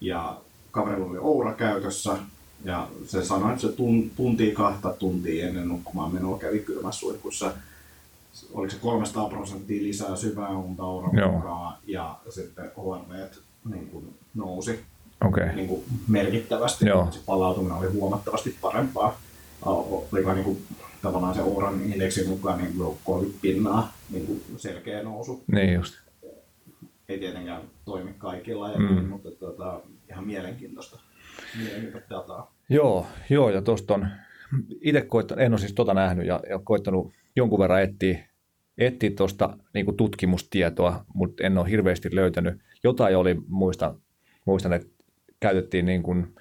[0.00, 2.18] Ja kaverilla oli Oura käytössä
[2.64, 7.52] ja se sanoi, että se tun- tuntia kahta tuntia ennen nukkumaan menoa kävi kylmässä suihkussa.
[8.52, 13.26] Oliko se 300 prosenttia lisää syvää unta mukaan ja sitten HRV
[13.70, 14.80] niin kuin nousi.
[15.24, 15.54] Okay.
[15.54, 16.86] niin kuin merkittävästi.
[16.86, 17.08] Joo.
[17.10, 19.18] Se palautuminen oli huomattavasti parempaa.
[19.62, 20.62] Oliko niin kuin,
[21.02, 25.94] tavallaan se Ouran indeksin mukaan niin kuin 30 pinnaa niin kuin selkeä nousu Niin just.
[27.08, 29.04] ei tietenkään toimi kaikilla, ja Mm.
[29.08, 30.98] mutta tota, ihan mielenkiintoista.
[32.68, 34.08] Joo, joo ja tuosta on,
[34.80, 38.28] itse koittanut, en ole siis tota nähnyt ja, ja koittanut jonkun verran etsiä,
[38.78, 42.60] etsiä tuosta niin tutkimustietoa, mutta en ole hirveästi löytänyt.
[42.84, 44.00] Jotain oli, muistan,
[44.44, 44.88] muistan että
[45.40, 46.34] käytettiin niin kuin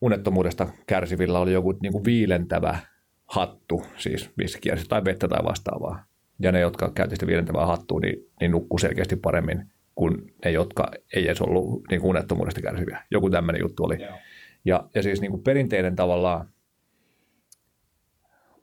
[0.00, 2.78] unettomuudesta kärsivillä oli joku niin kuin viilentävä
[3.26, 6.04] hattu, siis viskiä tai vettä tai vastaavaa.
[6.38, 10.90] Ja ne, jotka käytti sitä viilentävää hattua, niin, niin nukkuu selkeästi paremmin kuin ne, jotka
[11.16, 13.04] ei edes ollut niin kuin unettomuudesta kärsiviä.
[13.10, 14.02] Joku tämmöinen juttu oli.
[14.02, 14.18] Joo.
[14.64, 16.48] Ja, ja siis niin kuin perinteinen tavallaan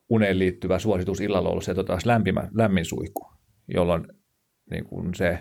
[0.09, 3.31] uneen liittyvä suositus illalla on ollut se, että otetaan lämpimä, lämmin suihku,
[3.67, 4.07] jolloin
[4.71, 5.39] niin kuin se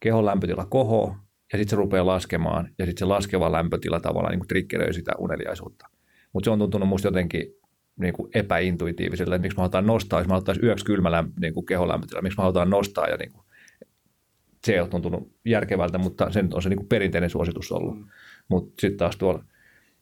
[0.00, 1.16] kehon lämpötila kohoo
[1.52, 5.12] ja sitten se rupeaa laskemaan ja sitten se laskeva lämpötila tavallaan niin kuin triggeröi sitä
[5.18, 5.86] uneliaisuutta.
[6.32, 7.46] Mutta se on tuntunut musta jotenkin
[8.00, 11.54] niin kuin epäintuitiiviselle, että miksi mä halutaan nostaa, jos mä halutaan yöksi kylmä lämpö, niin
[11.54, 13.44] kuin kehon lämpötila, miksi mä halutaan nostaa ja niin kuin,
[14.64, 17.98] se on tuntunut järkevältä, mutta sen on se niin kuin perinteinen suositus ollut.
[17.98, 18.04] Mm.
[18.48, 19.44] Mutta sitten taas tuolla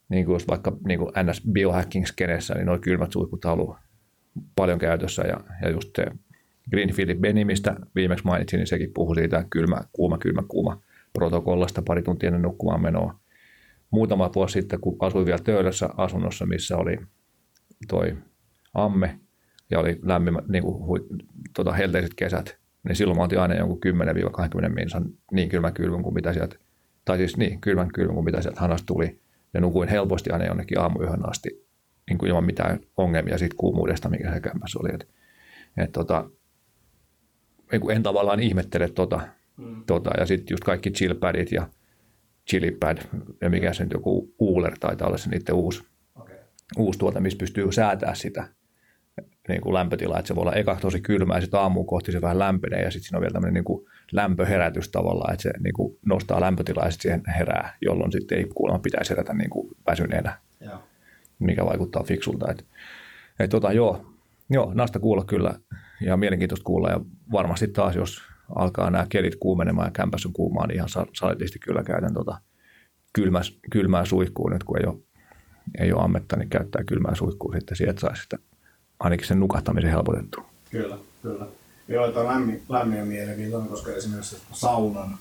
[0.09, 3.77] niin kuin vaikka niin kuin NS biohacking-skenessä, niin nuo kylmät suihkut on ollut
[4.57, 6.07] paljon käytössä ja, ja just se
[6.71, 12.03] Greenfieldin Benny, mistä viimeksi mainitsin, niin sekin puhui siitä kylmä, kuuma, kylmä, kuuma protokollasta pari
[12.03, 13.21] tuntia ennen nukkumaan menoa.
[13.91, 16.99] Muutama vuosi sitten, kun asuin vielä Töölössä asunnossa, missä oli
[17.89, 18.17] toi
[18.75, 19.21] amme
[19.71, 21.07] ja oli lämmin, niin kuin, hui,
[21.55, 23.81] tota, helteiset kesät, niin silloin mä otin aina jonkun
[24.67, 26.57] 10-20 minsan niin kylmän kylvyn kuin mitä sieltä,
[27.05, 29.21] tai siis niin kylmän kylvyn kuin mitä sieltä hanasta tuli.
[29.55, 31.67] Ja nukuin helposti aina jonnekin aamuyhön asti
[32.09, 34.95] niin kuin ilman mitään ongelmia siitä kuumuudesta, mikä se kämpässä oli.
[34.95, 35.09] Et,
[35.77, 36.31] et tota,
[37.73, 39.21] niin en tavallaan ihmettele tota,
[39.57, 39.85] mm.
[39.87, 41.69] tota ja sitten just kaikki chillpadit ja
[42.51, 42.99] chilipad
[43.41, 45.83] ja mikä se nyt joku Uuler taitaa olla se niiden uusi,
[46.15, 46.37] okay.
[46.77, 48.49] uusi tuote, missä pystyy säätämään sitä
[49.49, 52.21] niin kuin lämpötilaa, että se voi olla eka tosi kylmää ja sitten aamuun kohti se
[52.21, 55.75] vähän lämpenee ja sitten siinä on vielä tämmöinen niin kuin lämpöherätys tavallaan, että se niin
[55.75, 59.69] kuin nostaa lämpötilaa ja sitten siihen herää, jolloin sitten ei kuulemma pitäisi herätä niin kuin
[59.87, 60.39] väsyneenä.
[60.63, 60.83] Yeah
[61.43, 62.51] mikä vaikuttaa fiksulta.
[62.51, 62.67] Et,
[63.39, 64.15] et tota, joo,
[64.51, 65.55] joo, nasta kuulla kyllä
[66.01, 67.01] ja mielenkiintoista kuulla ja
[67.33, 68.23] varmasti taas, jos
[68.55, 72.41] alkaa nämä kelit kuumenemaan ja kämpäs on kuumaa, niin ihan saletisti kyllä käytän tota
[73.13, 74.99] kylmää, kylmää suihkua nyt, kun ei ole,
[75.79, 78.39] ei ole ammetta, niin käyttää kylmää suihkua sitten, sieltä saisi sitä
[79.05, 80.45] ainakin sen nukahtamisen helpotettua.
[80.71, 81.47] Kyllä, kyllä.
[81.89, 85.19] Joo, että on lämmin, lämmin ja mielenkiintoinen, koska esimerkiksi saunan,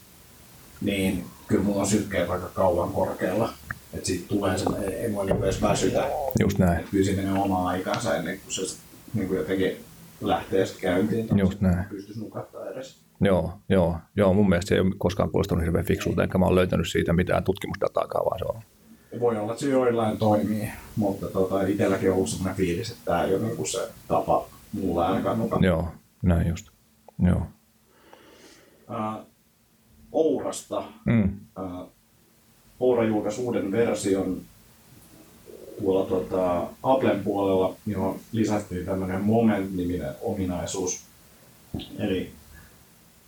[0.81, 3.53] niin kyllä mulla on sykkeet aika kauan korkealla
[3.93, 6.09] että siitä tulee sen, ei voi niinku edes väsytä.
[6.39, 6.79] Just näin.
[6.79, 8.77] Että kyllä siinä menee omaa aikansa ennen kuin se
[9.13, 9.77] niin kuin jotenkin
[10.21, 11.37] lähtee sitten käyntiin.
[11.37, 11.85] Just näin.
[11.89, 12.97] Pystyisi nukahtaa edes.
[13.21, 16.55] Joo, joo, joo, mun mielestä se ei ole koskaan kuulostanut hirveän fiksulta, enkä mä oon
[16.55, 18.61] löytänyt siitä mitään tutkimusdataakaan, vaan se on.
[19.19, 23.23] Voi olla, että se joillain toimii, mutta tota, itselläkin on ollut sellainen fiilis, että tämä
[23.23, 25.67] ei ole niin se tapa mulla ainakaan nukahtaa.
[25.67, 25.87] Joo,
[26.23, 26.67] näin just.
[27.25, 27.41] Joo.
[28.89, 29.25] Uh,
[30.11, 30.83] Ourasta.
[31.05, 31.39] Mm.
[31.59, 31.89] Uh,
[32.79, 34.41] Oura julkaisi uuden version
[35.81, 41.03] tuolla tota, Applen puolella, johon lisättiin tämmöinen Moment-niminen ominaisuus.
[41.99, 42.31] Eli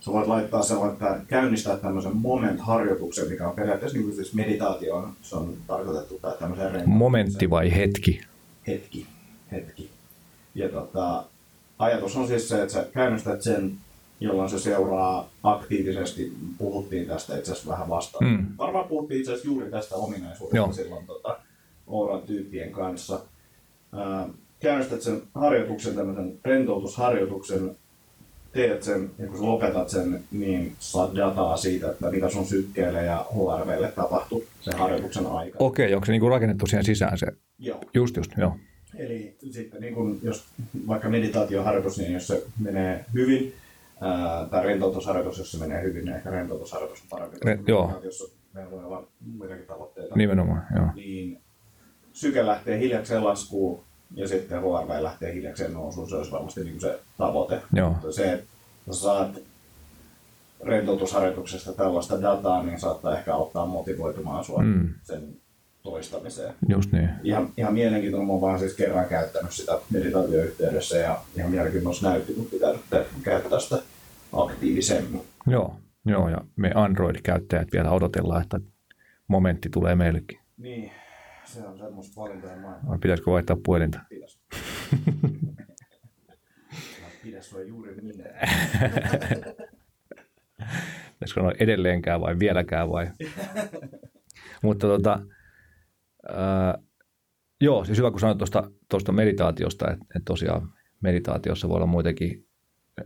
[0.04, 0.60] sä voit laittaa
[0.92, 6.88] että käynnistää tämmöisen moment-harjoituksen, mikä on periaatteessa niin siis meditaatioon, se on tarkoitettu tai tämmöisen
[6.88, 8.20] Momentti vai hetki?
[8.66, 9.06] Hetki,
[9.52, 9.90] hetki.
[10.54, 11.24] Ja tota,
[11.78, 13.78] ajatus on siis se, että sä käynnistät sen
[14.20, 16.32] jolloin se seuraa aktiivisesti.
[16.58, 18.24] Puhuttiin tästä itse asiassa vähän vastaan.
[18.24, 18.46] Mm.
[18.58, 20.72] Varmaan puhuttiin itse asiassa juuri tästä ominaisuudesta Joo.
[20.72, 21.38] silloin tota,
[21.86, 23.20] Ouran tyyppien kanssa.
[23.98, 27.76] Äh, käynnistät sen harjoituksen, tämmöisen rentoutusharjoituksen,
[28.54, 33.04] teet sen ja kun sä lopetat sen, niin saat dataa siitä, että mitä sun sykkeelle
[33.04, 35.56] ja HRVlle tapahtui sen harjoituksen aikana.
[35.58, 37.26] Okei, okay, onko se niinku rakennettu siihen sisään se?
[37.58, 37.80] Joo.
[37.94, 38.56] Just, just, joo.
[38.96, 40.44] Eli sitten niin kun, jos
[40.88, 43.54] vaikka meditaatioharjoitus, niin jos se menee hyvin,
[44.50, 47.36] tämä rentoutusharjoitus, jos se menee hyvin, niin ehkä rentoutusharjoitus on parempi.
[47.44, 48.00] Re, joo.
[48.02, 50.14] Jos meillä voi olla muitakin tavoitteita.
[50.16, 50.86] Nimenomaan, joo.
[50.94, 51.40] Niin
[52.12, 53.80] syke lähtee hiljakseen laskuun
[54.14, 56.08] ja sitten HRV lähtee hiljakseen nousuun.
[56.08, 57.62] Se olisi varmasti niin se tavoite.
[57.72, 57.88] Joo.
[57.90, 58.46] Mutta se, että
[58.90, 59.38] saat
[60.64, 64.88] rentoutusharjoituksesta tällaista dataa, niin saattaa ehkä auttaa motivoitumaan sinua mm.
[65.02, 65.36] sen
[65.82, 66.54] toistamiseen.
[66.68, 67.10] Just niin.
[67.22, 72.34] Ihan, ihan mielenkiintoinen, mä oon vaan siis kerran käyttänyt sitä meditaatioyhteydessä ja ihan mielenkiintoista näytti,
[72.36, 73.78] mutta pitää käyttää sitä
[74.32, 75.22] aktiivisemmin.
[75.46, 78.60] Joo, joo ja me Android-käyttäjät vielä odotellaan, että
[79.28, 80.38] momentti tulee meillekin.
[80.56, 80.92] Niin,
[81.44, 82.98] se on semmoista valintoja maailmaa.
[82.98, 84.00] Pitäisikö vaihtaa puhelinta?
[84.08, 84.40] Pitäis.
[87.22, 88.24] Pidä sua juuri minä.
[91.12, 93.10] Pitäisikö olla edelleenkään vai vieläkään vai?
[94.62, 95.20] Mutta tota,
[96.30, 96.82] Öö,
[97.60, 102.46] joo, siis hyvä kun sanoit tuosta, tuosta meditaatiosta, että, että tosiaan meditaatiossa voi olla muitakin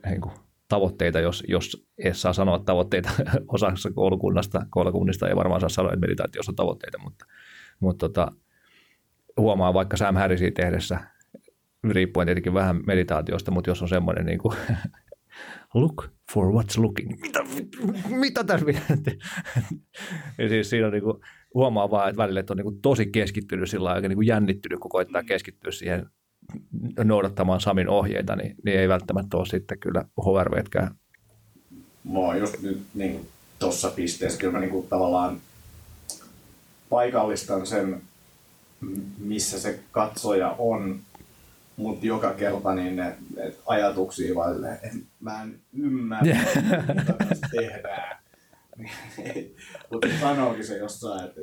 [0.07, 0.35] niin kuin,
[0.69, 3.11] tavoitteita, jos, jos ei saa sanoa tavoitteita
[3.49, 7.25] osassa koulukunnasta, koulukunnista ei varmaan saa sanoa, että meditaatiossa on tavoitteita, mutta,
[7.81, 8.33] mutta tota,
[9.37, 11.01] huomaa vaikka Sam Harrisin tehdessä,
[11.91, 14.57] riippuen tietenkin vähän meditaatiosta, mutta jos on semmoinen niin kuin,
[15.75, 17.21] look for what's looking.
[17.21, 17.41] Mitä,
[18.09, 18.67] mitä tässä
[20.39, 21.21] ja siis siinä on niin kuin,
[21.55, 24.91] huomaa vaan, että välillä että on niin kuin tosi keskittynyt sillä aika niin jännittynyt, kun
[24.91, 26.07] koittaa keskittyä siihen
[27.05, 30.95] noudattamaan Samin ohjeita, niin, niin ei välttämättä ole sitten kyllä HRVtkään.
[32.05, 33.27] Mä oon just nyt niin
[33.59, 35.41] tuossa pisteessä, kyllä mä niin kuin tavallaan
[36.89, 38.03] paikallistan sen
[39.19, 41.01] missä se katsoja on,
[41.77, 46.37] mutta joka kerta niin ne, ne ajatuksia vaan silleen, että mä en ymmärrä,
[46.95, 48.19] mitä tässä tehdään.
[49.91, 51.41] mutta sanookin se jossain, että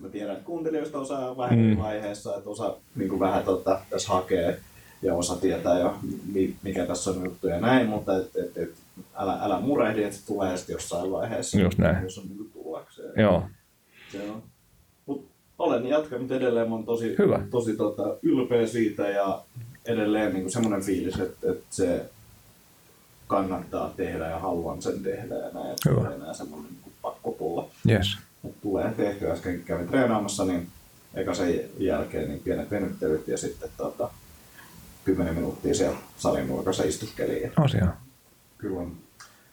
[0.00, 1.78] mä tiedän, että kuuntelijoista osa vähän mm.
[1.78, 4.60] vaiheessa, että osa niin vähän tota, tässä hakee
[5.02, 5.98] ja osa tietää jo,
[6.62, 8.74] mikä tässä on juttu ja näin, mutta et, et, et,
[9.14, 12.02] älä, älä murehdi, että se tulee sitten jossain vaiheessa, Just näin.
[12.02, 13.12] jos on niin tullakseen.
[13.16, 13.42] Joo.
[14.12, 14.42] Se on.
[15.58, 17.40] Olen jatkanut edelleen, mä olen tosi, Hyvä.
[17.50, 19.42] tosi tota, ylpeä siitä ja
[19.84, 22.10] edelleen niin semmoinen fiilis, että, että se
[23.26, 26.14] kannattaa tehdä ja haluan sen tehdä ja näin, että Hyvä.
[26.14, 27.68] enää semmoinen niin pakko tulla.
[27.88, 28.18] Yes.
[28.44, 30.68] Et tulee tehtyä, äsken kävin treenaamassa, niin
[31.14, 34.10] eka sen jälkeen niin pienet venyttelyt ja sitten tota,
[35.04, 37.52] 10 minuuttia siellä salin nurkassa istuskeliin.
[37.56, 37.86] Asia.
[38.58, 38.92] Kyllä on.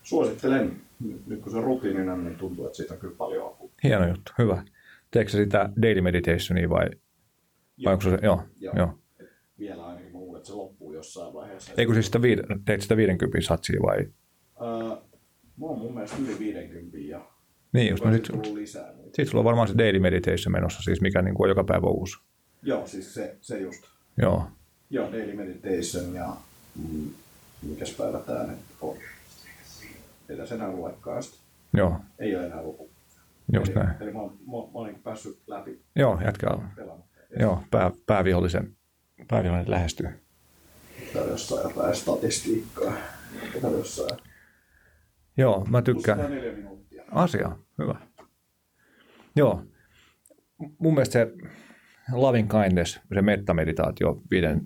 [0.03, 0.81] Suosittelen,
[1.27, 3.69] nyt kun se on rutiinina, niin tuntuu, että siitä on kyllä paljon apua.
[3.83, 4.63] Hieno juttu, hyvä.
[5.11, 7.85] Teekö sitä daily meditationia vai, joo.
[7.85, 8.73] vai onko se, joo, joo.
[8.77, 8.99] joo.
[9.59, 11.71] Vielä ainakin, mä luulen, että se loppuu jossain vaiheessa.
[11.77, 13.99] Eikö siis sitä, viid, teet sitä 50 satsia vai?
[14.61, 14.97] Uh,
[15.57, 17.25] mä oon mun mielestä yli 50 ja
[17.73, 18.93] niin, just, no sit, lisää.
[18.93, 19.05] Niin.
[19.05, 21.87] Sitten sulla on varmaan se daily meditation menossa, siis mikä niin kuin on joka päivä
[21.87, 22.17] uusi.
[22.61, 23.83] Joo, siis se, se just.
[24.21, 24.47] Joo.
[24.89, 26.35] Joo, daily meditation ja
[26.75, 27.09] mm,
[27.61, 28.97] mikäs päivä tää nyt on.
[30.29, 31.37] Ei tässä enää luekaan sitä.
[31.73, 31.99] Joo.
[32.19, 32.89] Ei ole enää luku.
[33.53, 34.01] Just eli, näin.
[34.01, 35.81] Eli mä, mä, mä olen päässyt läpi.
[35.95, 36.71] Joo, jatkaa.
[37.39, 38.75] Joo, pää, päävihollisen,
[39.27, 40.07] päävihollinen lähestyy.
[41.13, 42.93] Tää on jossain jotain statistiikkaa.
[43.61, 44.19] Tää jossain.
[45.37, 46.19] Joo, mä tykkään.
[47.11, 47.95] Asia, hyvä.
[49.35, 49.63] Joo,
[50.79, 51.33] mun mielestä se
[52.11, 54.61] loving kindness, se mettameditaatio viiden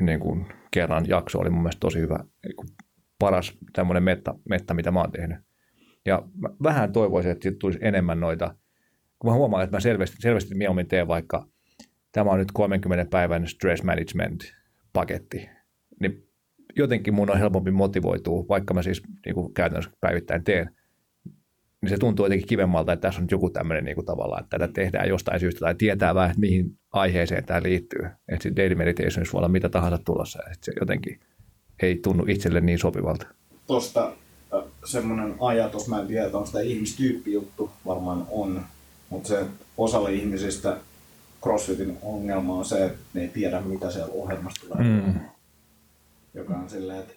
[0.00, 2.76] niin kuin, kerran jakso oli mun mielestä tosi hyvä, niin
[3.18, 5.38] paras tämmöinen metta, metta, mitä mä oon tehnyt.
[6.08, 8.54] Ja mä vähän toivoisin, että tulisi enemmän noita,
[9.18, 11.46] kun mä huomaan, että mä selvästi, selvästi mieluummin teen vaikka,
[12.12, 14.40] tämä on nyt 30 päivän stress management
[14.92, 15.48] paketti,
[16.00, 16.28] niin
[16.76, 20.70] jotenkin mun on helpompi motivoitua, vaikka mä siis niin kuin käytännössä päivittäin teen,
[21.82, 24.72] niin se tuntuu jotenkin kivemmalta, että tässä on joku tämmöinen niin kuin tavallaan, että tätä
[24.72, 28.00] tehdään jostain syystä tai tietää vähän, että mihin aiheeseen tämä liittyy.
[28.28, 31.20] Että se daily meditation voi olla mitä tahansa tulossa, että se jotenkin
[31.82, 33.26] ei tunnu itselle niin sopivalta.
[33.66, 34.12] Tuosta
[34.84, 38.64] semmoinen ajatus, mä en tiedä, onko sitä ihmistyyppijuttu, varmaan on,
[39.10, 40.76] mutta se osalle ihmisistä
[41.42, 44.84] CrossFitin ongelma on se, että ne ei tiedä, mitä siellä ohjelmassa tulee.
[44.84, 45.14] Mm.
[46.34, 47.14] Joka on silleen, että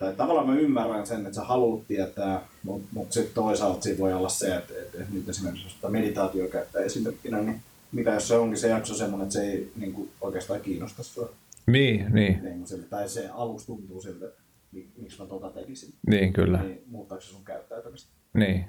[0.00, 4.12] tai tavallaan mä ymmärrän sen, että sä haluat tietää, mutta mut sitten toisaalta siinä voi
[4.12, 7.60] olla se, että, että, nyt esimerkiksi jos meditaatio käyttää esimerkkinä, niin
[7.92, 11.32] mitä jos se onkin se jakso semmoinen, että se ei niin kuin, oikeastaan kiinnosta sua.
[11.66, 12.40] Niin, niin.
[12.42, 14.40] niin tai se alus tuntuu siltä, että
[14.72, 15.94] miksi mä tota tekisin.
[16.06, 16.62] Niin, kyllä.
[16.62, 18.12] Niin, muuttaako se sun käyttäytymistä?
[18.34, 18.64] Niin.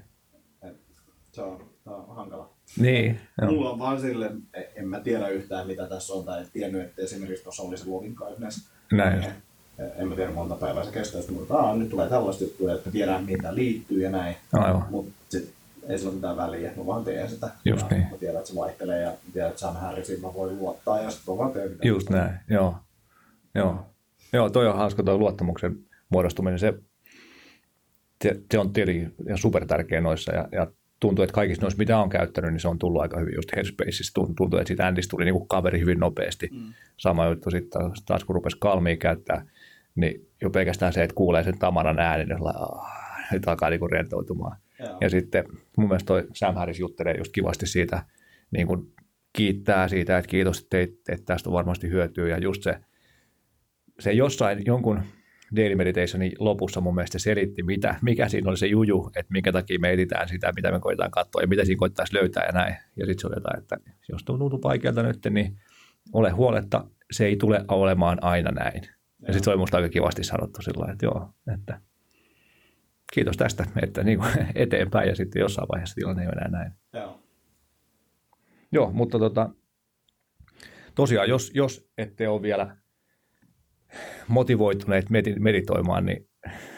[0.63, 0.77] Et,
[1.31, 2.53] se on, on hankala.
[2.79, 3.19] Niin.
[3.41, 4.31] Mulla on vaan sille,
[4.75, 7.89] en mä tiedä yhtään mitä tässä on, tai en tiennyt, että esimerkiksi tuossa oli se
[7.89, 8.69] loving kindness.
[8.91, 9.19] Näin.
[9.19, 9.33] Niin,
[9.95, 13.55] en mä tiedä monta päivää se kestää, mutta nyt tulee tällaista juttuja, että tiedään mitä
[13.55, 14.35] liittyy ja näin.
[14.53, 14.85] Aivan.
[14.89, 15.37] Mutta
[15.87, 17.49] ei sillä ole mitään väliä, mä vaan teen sitä.
[17.65, 18.07] Just ja niin.
[18.11, 21.33] Mä tiedän, että se vaihtelee ja tiedän, että Sam Harrisin mä voin luottaa ja sitten
[21.33, 21.87] mä vaan teen mitä.
[21.87, 22.75] Just näin, joo.
[23.55, 23.85] Joo.
[24.33, 25.77] Joo, toi on hauska toi luottamuksen
[26.11, 26.59] muodostuminen.
[26.59, 26.73] Se,
[28.51, 30.67] se, on tietenkin ja super tärkeä noissa ja, ja
[30.99, 33.35] tuntuu, että kaikissa noissa, mitä on käyttänyt, niin se on tullut aika hyvin.
[33.35, 36.49] Just Headspaceissa tuntuu, että siitä Andista tuli niin kuin kaveri hyvin nopeasti.
[36.51, 36.73] Mm.
[36.97, 39.45] Sama juttu sitten taas, kun rupesi kalmiin käyttää,
[39.95, 42.39] niin jo pelkästään se, että kuulee sen Tamaran äänen, niin
[43.31, 44.57] nyt alkaa niinku rentoutumaan.
[44.79, 44.97] Joo.
[45.01, 45.43] Ja sitten
[45.77, 48.03] mun mielestä toi Sam Harris juttelee just kivasti siitä,
[48.51, 48.93] niin kuin
[49.33, 52.27] kiittää siitä, että kiitos, että, teit, että tästä on varmasti hyötyä.
[52.27, 52.79] Ja just se,
[53.99, 55.01] se jossain jonkun
[55.55, 59.79] Daily Meditationin lopussa mun mielestä selitti, mitä, mikä siinä oli se juju, että minkä takia
[59.79, 62.75] me editään sitä, mitä me koitetaan katsoa ja mitä siinä koittaisi löytää ja näin.
[62.95, 63.77] Ja sitten se oli jotain, että
[64.09, 65.57] jos tuntuu vaikealta nyt, niin
[66.13, 68.81] ole huoletta, se ei tule olemaan aina näin.
[69.27, 71.81] Ja sitten se oli musta aika kivasti sanottu sillä että joo, että
[73.13, 76.71] kiitos tästä, että niin kuin eteenpäin ja sitten jossain vaiheessa tilanne ei enää näin.
[76.93, 77.23] Joo.
[78.71, 79.49] Joo, mutta tota,
[80.95, 82.77] tosiaan, jos, jos ette ole vielä
[84.27, 85.05] motivoituneet
[85.39, 86.27] meditoimaan, niin,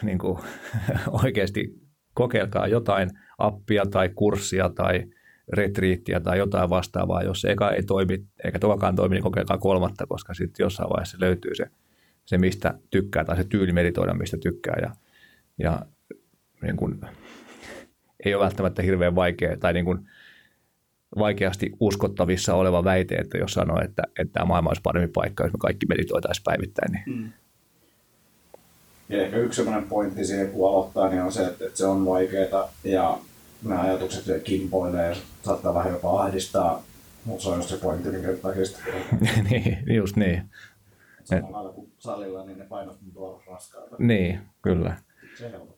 [0.04, 0.39] niin kuin,
[1.23, 1.73] oikeasti
[2.13, 5.04] kokeilkaa jotain appia tai kurssia tai
[5.54, 7.23] retriittiä tai jotain vastaavaa.
[7.23, 11.56] Jos eka ei toimi, eikä tokakaan toimi, niin kokeilkaa kolmatta, koska sitten jossain vaiheessa löytyy
[11.56, 11.65] se–
[12.26, 14.76] se, mistä tykkää, tai se tyyli meditoida, mistä tykkää.
[14.82, 14.91] Ja,
[15.58, 15.86] ja
[16.62, 17.02] niin kuin,
[18.26, 20.10] ei ole välttämättä hirveän vaikea, tai niin kuin,
[21.17, 25.54] vaikeasti uskottavissa oleva väite, että jos sanoo, että, että tämä maailma olisi parempi paikka, jos
[25.54, 26.91] me kaikki meditoitaisiin päivittäin.
[26.91, 27.17] Niin.
[27.17, 27.32] Mm.
[29.10, 32.06] Ja ehkä yksi sellainen pointti siihen, kun aloittaa, niin on se, että, että se on
[32.06, 33.17] vaikeaa ja
[33.63, 36.84] nämä ajatukset kimpoilee ja saattaa vähän jopa ahdistaa.
[37.26, 38.63] Mutta se on just se pointti, minkä takia
[39.49, 40.49] niin, just niin.
[41.23, 43.95] samalla lailla kuin salilla, niin ne painot tuntuu olla raskaita.
[43.99, 44.97] Niin, kyllä.
[45.38, 45.72] Se se.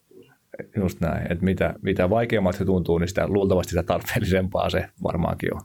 [0.75, 1.31] Just näin.
[1.31, 5.61] Että mitä, mitä vaikeammalta se tuntuu, niin sitä luultavasti sitä tarpeellisempaa se varmaankin on.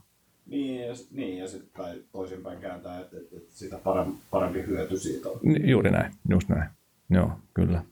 [0.47, 4.97] Niin, ja, niin, ja sitten kai toisinpäin kääntää, että, että, että sitä parempi, parempi hyöty
[4.99, 5.39] siitä on.
[5.43, 6.71] Ni- Juuri näin, just näin.
[7.11, 7.83] Joo, kyllä.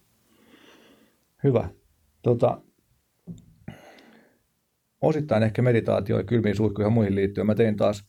[1.45, 1.69] Hyvä.
[2.23, 2.61] Tota,
[5.01, 7.47] osittain ehkä meditaatio ja kylmiin suihkuihin ja muihin liittyen.
[7.47, 8.09] Mä tein taas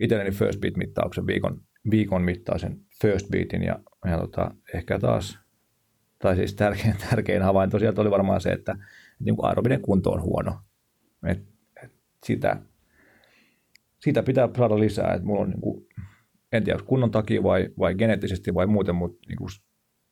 [0.00, 5.38] itselleni first beat mittauksen viikon, viikon mittaisen first beatin ja, ja tota, ehkä taas,
[6.22, 8.84] tai siis tärkein, tärkein havainto sieltä oli varmaan se, että, että
[9.20, 10.60] niin kuin aerobinen kunto on huono.
[11.26, 11.42] Et,
[11.82, 11.92] et
[12.24, 12.62] sitä,
[14.00, 15.14] sitä pitää saada lisää.
[15.14, 15.86] Et mulla on niin kuin,
[16.52, 19.48] en tiedä, kunnon takia vai, vai geneettisesti vai muuten, mutta niin kuin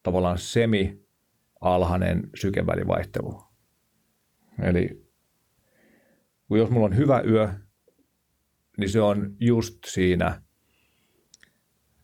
[0.03, 3.43] tavallaan semi-alhainen sykevälivaihtelu.
[4.63, 5.11] Eli
[6.49, 7.49] kun jos mulla on hyvä yö,
[8.79, 10.43] niin se on just siinä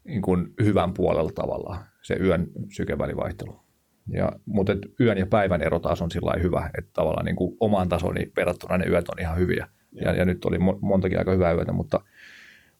[0.04, 3.65] niin kuin hyvän puolella tavallaan se yön sykevälivaihtelu.
[4.08, 7.56] Ja, mutta et yön ja päivän ero taas on sillä hyvä, että tavallaan niin kuin
[7.60, 9.68] omaan tasoni verrattuna ne yöt on ihan hyviä.
[9.92, 12.00] Ja, ja nyt oli mo- montakin aika hyvää yötä, mutta,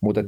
[0.00, 0.26] mutta et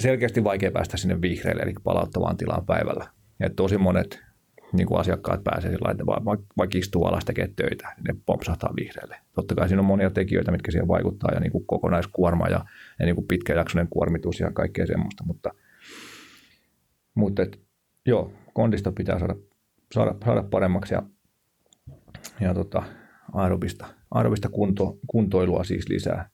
[0.00, 3.06] selkeästi vaikea päästä sinne vihreille, eli palauttavaan tilaan päivällä.
[3.40, 4.26] Ja tosi monet
[4.72, 8.74] niin kuin asiakkaat pääsee sillä että vaikka, vaikka istuu alas tekee töitä, niin ne pompsahtaa
[8.76, 9.16] vihreille.
[9.34, 12.64] Totta kai siinä on monia tekijöitä, mitkä siihen vaikuttaa, ja niin kuin kokonaiskuorma ja,
[12.98, 15.54] ja niin kuin pitkäjaksoinen kuormitus ja kaikkea semmoista, mutta,
[17.14, 17.60] mutta et,
[18.06, 19.34] joo, kondista pitää saada,
[19.94, 21.02] saada, saada paremmaksi ja,
[22.40, 22.82] ja tota,
[23.32, 26.30] aerobista, aerobista kunto, kuntoilua siis lisää.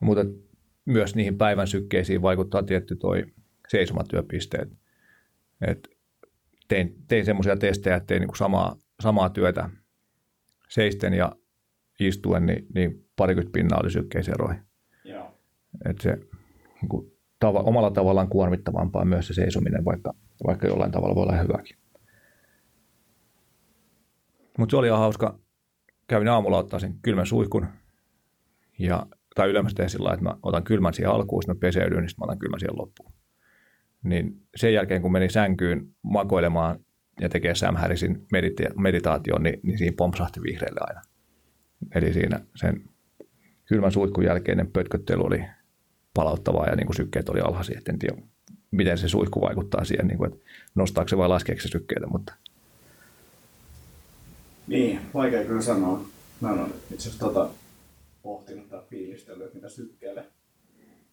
[0.00, 0.24] Mutta
[0.84, 3.24] myös niihin päivän sykkeisiin vaikuttaa tietty toi
[3.68, 4.68] seisomatyöpisteet.
[5.60, 5.88] Et
[6.68, 9.70] tein, tein semmoisia testejä, että tein niinku samaa, samaa työtä
[10.68, 11.32] seisten ja
[12.00, 14.58] istuen, niin, niin parikymmentä pinnaa oli sykkeiseroja.
[15.84, 16.18] Et se
[16.80, 20.14] niinku, tava, omalla tavallaan kuormittavampaa myös se seisominen, vaikka,
[20.46, 21.76] vaikka jollain tavalla voi olla hyväkin.
[24.58, 25.38] Mutta se oli ihan hauska.
[26.08, 27.66] Kävin aamulla ottaa sen kylmän suihkun.
[28.78, 32.08] Ja, tai yleensä teen sillä että mä otan kylmän siihen alkuun, sitten mä peseydyn, niin
[32.08, 33.12] sitten mä otan kylmän siihen loppuun.
[34.02, 36.78] Niin sen jälkeen, kun menin sänkyyn makoilemaan
[37.20, 41.00] ja tekee Sam Harrisin medita- meditaation, niin, niin siinä pompsahti vihreälle aina.
[41.94, 42.84] Eli siinä sen
[43.64, 45.44] kylmän suihkun jälkeinen pötköttely oli
[46.14, 47.80] palauttavaa ja niin kuin sykkeet oli alhaisia.
[47.88, 48.22] En tiedä,
[48.72, 52.34] miten se suihku vaikuttaa siihen, niin kuin, että nostaako se vai laskeeko se sykkeitä, mutta
[54.66, 56.04] Niin, vaikea kyllä sanoa.
[56.40, 57.50] Mä en ole itse asiassa tota,
[58.22, 60.24] pohtinut tai fiilistellyt, että mitä sykkeelle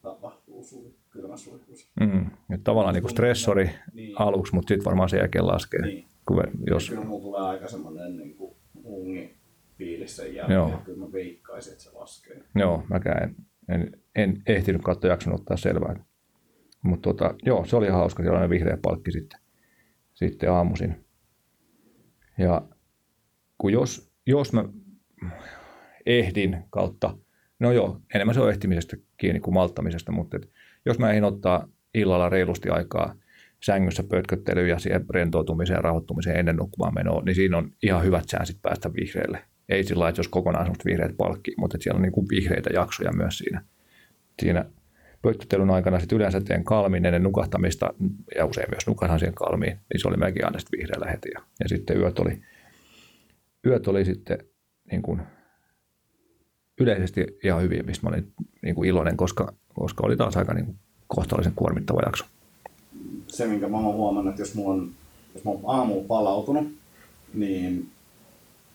[0.02, 1.88] tapahtuu sui, kylmässä suihkussa.
[2.00, 4.22] mm, että tavallaan niin kuin stressori Niin.
[4.22, 5.82] aluksi, mutta sitten varmaan sen jälkeen laskee.
[5.82, 6.06] Niin.
[6.28, 9.36] Kun jos, Kyllä mulla tulee aika semmoinen niin kuin ungi
[9.78, 10.69] fiilis sen jälkeen, Joo.
[10.69, 12.43] että kyllä mä veikkaisin, että se laskee.
[12.56, 13.36] joo, mäkään en,
[13.69, 15.95] en, en ehtinyt katsoa jakson ottaa selvää.
[16.82, 19.39] Mutta tota, joo, se oli hauska, sellainen vihreä palkki sitten,
[20.13, 21.06] sitten aamuisin.
[22.38, 22.62] Ja
[23.58, 24.65] kun jos, jos mä
[26.06, 27.18] ehdin kautta,
[27.60, 30.50] no joo, enemmän se on ehtimisestä kiinni kuin malttamisesta, mutta et
[30.86, 33.15] jos mä ehdin ottaa illalla reilusti aikaa
[33.63, 38.26] sängyssä pötköttelyyn ja siihen rentoutumiseen ja rauhoittumiseen ennen nukkumaan menoa, niin siinä on ihan hyvät
[38.26, 39.46] chanssit päästä vihreille.
[39.70, 43.12] Ei sillä lailla, että jos kokonaan vihreät palkki, mutta siellä on niin kuin vihreitä jaksoja
[43.13, 43.63] myös siinä.
[44.42, 44.65] Siinä
[45.21, 47.93] pötköttelyn aikana sit yleensä teen kalmin ennen nukahtamista
[48.36, 51.29] ja usein myös nukahdan siihen kalmiin, niin se oli melkein aina sit vihreällä heti.
[51.34, 52.41] Ja, ja sitten yöt oli,
[53.65, 54.38] yöt oli sitten
[54.91, 55.21] niin kuin
[56.79, 60.65] yleisesti ihan hyviä, mistä mä olin niin kuin iloinen, koska, koska oli taas aika niin
[60.65, 60.77] kuin
[61.08, 62.25] kohtalaisen kuormittava jakso.
[63.27, 64.91] Se, minkä mä oon huomannut, että jos mulla on,
[65.34, 66.67] jos mä oon aamulla palautunut,
[67.34, 67.89] niin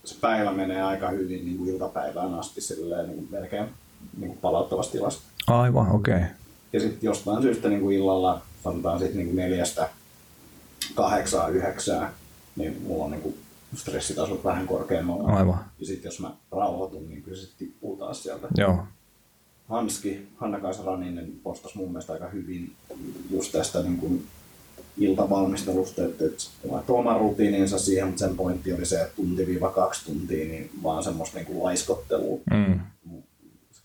[0.05, 3.67] se päivä menee aika hyvin niin kuin iltapäivään asti silleen, niin kuin melkein
[4.19, 5.21] niin palauttavassa tilassa.
[5.47, 6.15] Aivan, okei.
[6.15, 6.27] Okay.
[6.73, 9.89] Ja sitten jostain syystä niin kuin illalla, sanotaan sitten niin neljästä
[10.95, 12.11] kahdeksaan, yhdeksään,
[12.57, 13.35] niin mulla on niin kuin
[13.75, 15.29] stressitasot vähän korkeammalla.
[15.29, 18.49] Aivan, Ja sitten jos mä rauhoitun, niin kyllä se tippuu taas sieltä.
[18.57, 18.79] joo.
[19.69, 22.73] Hanski, Hanna-Kaisa Raninen postasi mun mielestä aika hyvin
[23.31, 24.27] just tästä niin kuin
[24.99, 30.49] iltavalmistelusta, että, että laittoi oman rutiininsa siihen, mutta sen pointti oli se, että tunti-kaksi tuntia,
[30.49, 32.39] niin vaan semmoista niin kuin laiskottelua.
[32.51, 32.81] Mm,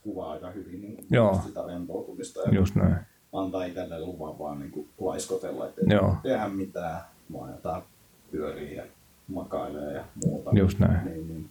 [0.03, 1.39] kuvaa aika hyvin niin kuin Joo.
[1.45, 2.95] sitä rentoutumista ja just näin.
[3.33, 6.09] antaa itselle luvan vaan niin kuin laiskotella, että Joo.
[6.09, 7.01] ei tehdä mitään,
[7.33, 7.83] vaan jotain
[8.31, 8.83] pyörii ja
[9.27, 10.49] makailee ja muuta.
[10.53, 11.05] Just näin.
[11.05, 11.49] Niin, niin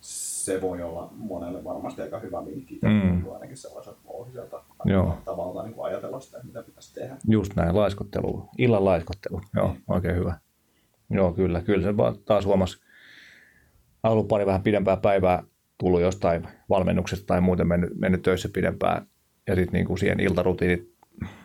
[0.00, 3.32] se voi olla monelle varmasti aika hyvä vinkki, Mm.
[3.32, 5.18] ainakin sellaiset ohjelta Joo.
[5.24, 7.16] tavallaan niin ajatella sitä, mitä pitäisi tehdä.
[7.28, 9.40] Just näin, laiskottelu, illan laiskottelu.
[9.56, 9.82] Joo, Niin.
[9.88, 10.34] oikein hyvä.
[11.10, 11.62] Joo, kyllä.
[11.62, 11.94] Kyllä se
[12.24, 12.78] taas huomasi,
[14.02, 15.42] ollut pari vähän pidempää päivää
[15.78, 19.06] tullut jostain valmennuksesta tai muuten mennyt, mennyt töissä pidempään
[19.46, 20.94] ja sitten niin kuin siihen iltarutiinit,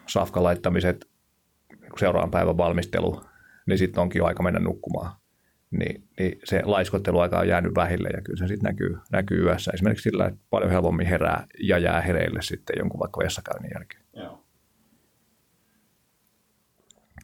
[0.07, 1.05] safkan laittamiset,
[1.81, 3.21] niin seuraavan päivän valmistelu,
[3.65, 5.15] niin sitten onkin jo aika mennä nukkumaan.
[5.71, 9.71] Niin, niin se laiskotteluaika on jäänyt vähille ja kyllä se sitten näkyy, näkyy yössä.
[9.73, 14.03] Esimerkiksi sillä, että paljon helpommin herää ja jää hereille sitten jonkun vaikka vessakäynnin jälkeen.
[14.13, 14.43] Joo.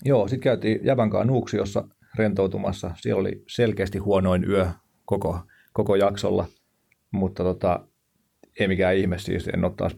[0.06, 1.88] Joo, sitten käytiin Jävänkaan Nuuksiossa
[2.18, 2.92] rentoutumassa.
[2.96, 4.68] Siellä oli selkeästi huonoin yö
[5.06, 5.40] koko,
[5.74, 6.46] koko jaksolla,
[7.12, 7.88] mutta tota,
[8.60, 9.48] ei mikään ihme siis.
[9.48, 9.98] En ole taas,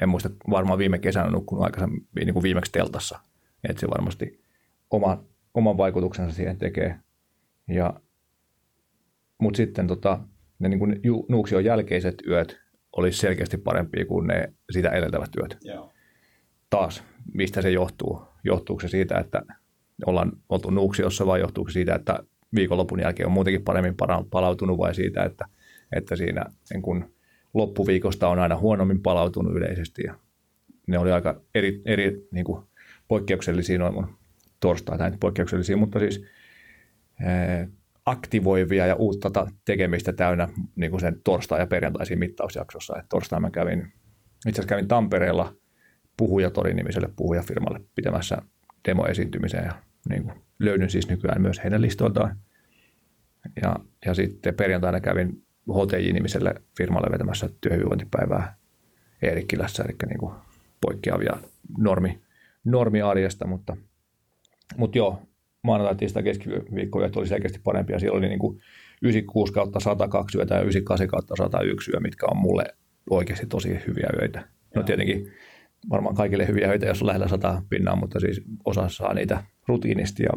[0.00, 3.18] en muista, varmaan viime kesänä nukkunut aikaisemmin niin kuin viimeksi teltassa.
[3.68, 4.44] Että se varmasti
[4.90, 7.00] oma, oman vaikutuksensa siihen tekee.
[7.68, 8.00] Ja,
[9.38, 10.20] mutta sitten tota,
[10.58, 12.60] ne niin kuin Nuuksion jälkeiset yöt
[12.96, 15.58] olisi selkeästi parempia kuin ne sitä edeltävät yöt.
[15.64, 15.92] Joo.
[16.70, 17.04] Taas,
[17.34, 18.22] mistä se johtuu?
[18.44, 19.42] Johtuuko se siitä, että
[20.06, 22.18] ollaan oltu Nuuksiossa vai johtuuko se siitä, että
[22.54, 23.94] viikonlopun jälkeen on muutenkin paremmin
[24.30, 25.44] palautunut vai siitä, että,
[25.96, 27.14] että siinä niin kun
[27.54, 30.14] loppuviikosta on aina huonommin palautunut yleisesti ja
[30.86, 32.62] ne oli aika eri, eri niin kuin
[33.08, 34.16] poikkeuksellisia noin mun
[34.60, 36.24] torstai, tai poikkeuksellisia, mutta siis
[38.06, 42.98] aktivoivia ja uutta tekemistä täynnä niin kuin sen torstai- ja perjantaisiin mittausjaksossa.
[42.98, 45.54] Et torstaina mä kävin, itse asiassa kävin Tampereella
[46.16, 48.42] Puhujatori-nimiselle puhujafirmalle pitämässä
[48.88, 49.72] demoesiintymiseen ja
[50.08, 52.36] niin kuin löydyn siis nykyään myös heidän listoiltaan.
[53.62, 53.76] Ja,
[54.06, 58.56] ja sitten perjantaina kävin HTJ-nimiselle firmalle vetämässä työhyvinvointipäivää
[59.22, 60.34] Eerikkilässä, eli niin kuin
[60.80, 61.36] poikkeavia
[61.78, 62.20] normi,
[62.64, 63.76] normiarjesta, mutta,
[64.76, 65.22] mutta joo,
[65.62, 67.98] maanantai, tiistai, keskiviikkoyöt oli selkeästi parempia.
[67.98, 68.60] Siellä oli niin kuin
[69.02, 72.64] 96 kautta 102 yötä ja 98 kautta 101 yö, mitkä on mulle
[73.10, 74.48] oikeasti tosi hyviä yöitä.
[74.74, 75.32] No tietenkin
[75.90, 80.22] varmaan kaikille hyviä öitä, jos on lähellä sata pinnaa, mutta siis osa saa niitä rutiinisti
[80.22, 80.30] ja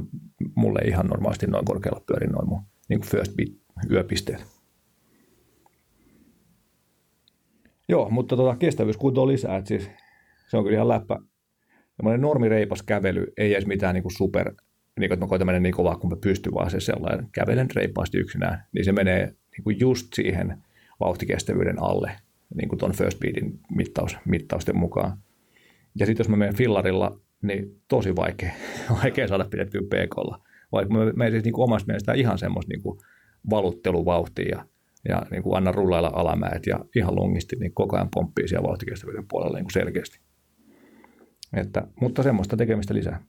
[0.56, 3.50] mulle ihan normaalisti noin korkealla pyörin noin mun niin kuin first beat
[3.92, 4.55] yöpisteet.
[7.90, 9.90] Joo, mutta tota, kestävyyskunto lisää, että siis
[10.48, 11.20] se on kyllä ihan läppä.
[11.96, 14.54] Semmoinen normireipas kävely, ei edes mitään niin kuin super,
[15.00, 17.68] niin kuin, että mä koitan mennä niin kovaa kuin mä pystyn, vaan se sellainen kävelen
[17.76, 20.64] reippaasti yksinään, niin se menee niin kuin just siihen
[21.00, 22.12] vauhtikestävyyden alle,
[22.56, 25.18] niin kuin tuon first beatin mittaus, mittausten mukaan.
[26.00, 28.52] Ja sitten jos mä menen fillarilla, niin tosi vaikea,
[29.04, 30.42] vaikea saada pidettyä PKlla.
[30.72, 32.98] Vaikka mä menen siis niin kuin omasta mielestä ihan semmoista niin
[33.50, 34.66] valutteluvauhtia ja,
[35.10, 39.26] ja niin kuin anna rullailla alamäet ja ihan lungisti, niin koko ajan pomppii siellä vauhtikestävyyden
[39.28, 40.20] puolella niin kuin selkeästi.
[41.54, 43.24] Että, mutta semmoista tekemistä lisää.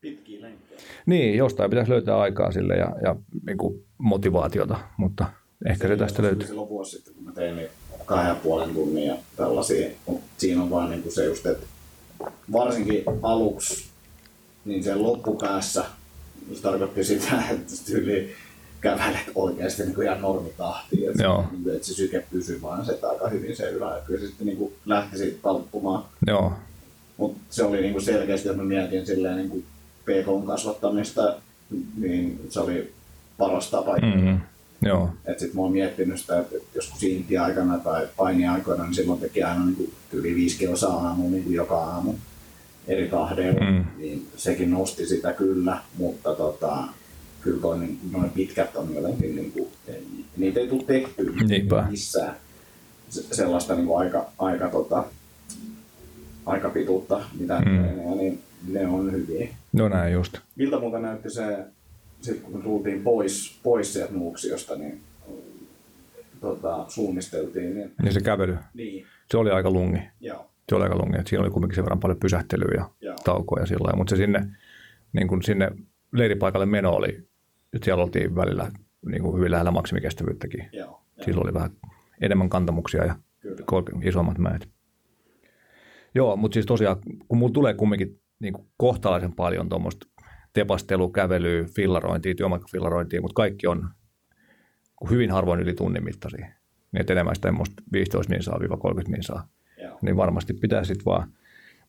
[0.00, 0.80] Pitkiä lenkkejä.
[1.06, 3.16] Niin, jostain pitäisi löytää aikaa sille ja, ja
[3.46, 5.26] niin kuin motivaatiota, mutta
[5.66, 6.46] ehkä se, se tästä löytyy.
[6.46, 7.68] Silloin vuosi sitten, kun mä tein niin
[8.06, 9.90] kahden ja puolen tunnin ja tällaisia.
[10.06, 11.66] Mutta siinä on vaan niin kuin se just, että
[12.52, 13.88] varsinkin aluksi,
[14.64, 15.84] niin sen loppupäässä,
[16.52, 18.32] se tarkoitti sitä, että tyyli
[18.82, 21.44] kävelet oikeasti niin kuin ihan normitahtiin, että, Joo.
[21.64, 24.58] Se, että se syke pysyy vaan se aika hyvin se ylä, kyllä se sitten niin
[24.58, 26.04] kuin lähti siitä talppumaan.
[26.26, 26.52] Joo.
[27.16, 29.64] Mutta se oli niin kuin selkeästi, jos mä mietin silleen niin kuin
[30.04, 31.34] PKn kasvattamista,
[31.96, 32.92] niin se oli
[33.38, 33.96] paras tapa.
[33.96, 34.40] Mm-hmm.
[34.82, 35.10] Joo.
[35.24, 39.64] Et sit mä oon miettinyt sitä, että joskus inti-aikana tai paini-aikoina, niin silloin teki aina
[39.64, 42.14] niin yli viisi kilsaa aamu niin kuin joka aamu
[42.88, 43.84] eri tahdeilla, mm.
[43.98, 46.84] niin sekin nosti sitä kyllä, mutta tota,
[47.42, 49.68] kyllä toi, niin, noin pitkät on jotenkin, niin kuin,
[50.36, 51.86] niitä ei tule tehtyä Niinpä.
[51.90, 52.36] missään
[53.08, 55.04] se, sellaista niin kuin aika, aika, tota,
[56.46, 57.70] aika pituutta, mitä mm.
[57.70, 59.48] ne, niin ne on hyviä.
[59.72, 60.38] No näin just.
[60.56, 61.66] Miltä muuta näytti se
[62.22, 65.00] sitten kun me tultiin pois, pois sieltä Nuuksiosta, niin
[66.40, 67.74] tota, suunnisteltiin.
[67.74, 68.58] Niin, niin se kävely.
[68.74, 69.06] Niin.
[69.30, 70.00] Se oli aika lungi.
[70.20, 70.50] Joo.
[70.68, 71.18] Se oli aika lungi.
[71.18, 73.16] Että siinä oli kuitenkin sen verran paljon pysähtelyä ja Joo.
[73.24, 73.96] taukoja sillä lailla.
[73.96, 74.46] Mutta se sinne,
[75.12, 75.70] niin kuin sinne
[76.12, 77.28] leiripaikalle meno oli,
[77.72, 78.70] että siellä oltiin välillä
[79.06, 80.68] niin kuin hyvin lähellä maksimikestävyyttäkin.
[80.72, 81.02] Joo.
[81.24, 81.70] Silloin oli vähän
[82.20, 84.00] enemmän kantamuksia ja Kyllä.
[84.02, 84.68] isommat mäet.
[86.14, 86.96] Joo, mutta siis tosiaan,
[87.28, 90.06] kun mulla tulee kumminkin niin kuin kohtalaisen paljon tuommoista
[90.52, 93.88] tepastelu, kävely, fillarointia, työmaikafillarointia, mutta kaikki on
[95.10, 96.46] hyvin harvoin yli tunnin mittaisia.
[96.92, 97.52] Niin enemmän sitä
[97.92, 99.48] 15 minsaa 30 minsaa.
[99.82, 99.98] Joo.
[100.02, 101.32] Niin varmasti pitää sitten vaan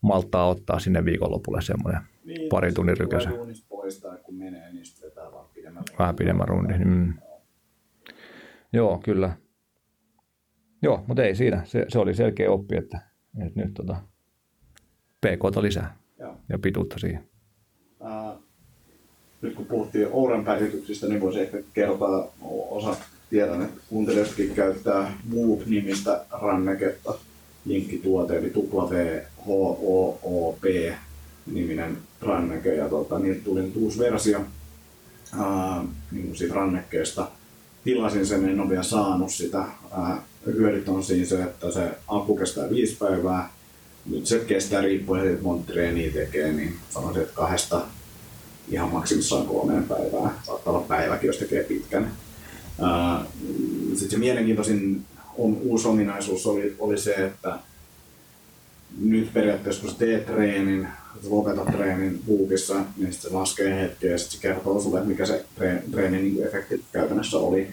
[0.02, 3.30] malttaa ottaa sinne viikonlopulle semmoinen Niin, pari tunnin rykäsä.
[3.30, 5.63] duunista pois tai kun menee, niin sitten vetää vaan pidemmän
[6.00, 6.88] Vähän pidemmän rundin.
[6.88, 7.14] Mm.
[8.74, 9.38] Joo, kyllä.
[10.82, 11.62] Joo, mutta ei siinä.
[11.66, 13.00] Se, se oli selkeä oppi, että,
[13.46, 13.96] että nyt tota,
[15.22, 16.38] PKta lisää Joo.
[16.50, 17.24] ja pituutta siihen.
[18.02, 18.36] Ää,
[19.42, 22.32] nyt kun puhuttiin Ouran päivityksistä, niin voisi ehkä kertoa,
[22.70, 22.96] osa
[23.30, 27.14] tiedän, että kuuntelijatkin käyttää Whoop-nimistä ranneketta,
[27.66, 28.54] linkkituote, eli
[29.48, 30.64] WHOOP
[31.54, 34.42] niminen ranneke, ja tota, niiltä tuli nyt uusi versio
[36.12, 37.28] niin kuin siitä rannekkeesta.
[37.84, 39.66] Tilasin sen, en ole vielä saanut sitä.
[39.92, 43.50] Ää, hyödyt on siinä se, että se akku kestää viisi päivää.
[44.06, 47.82] Nyt se kestää riippuen siitä, että monta treeniä tekee, niin sanoisin, että kahdesta
[48.68, 50.34] ihan maksimissaan kolmeen päivää.
[50.44, 52.12] Saattaa olla päiväkin, jos tekee pitkän.
[53.90, 55.06] Sitten se mielenkiintoisin
[55.38, 57.60] on, uusi ominaisuus oli, oli se, että
[59.02, 60.88] nyt periaatteessa kun sä teet treenin,
[61.30, 65.46] lopetat treenin buukissa, niin se laskee hetkeä ja sitten se kertoo sulle, mikä se
[65.92, 67.68] treenin, niin efekti käytännössä oli.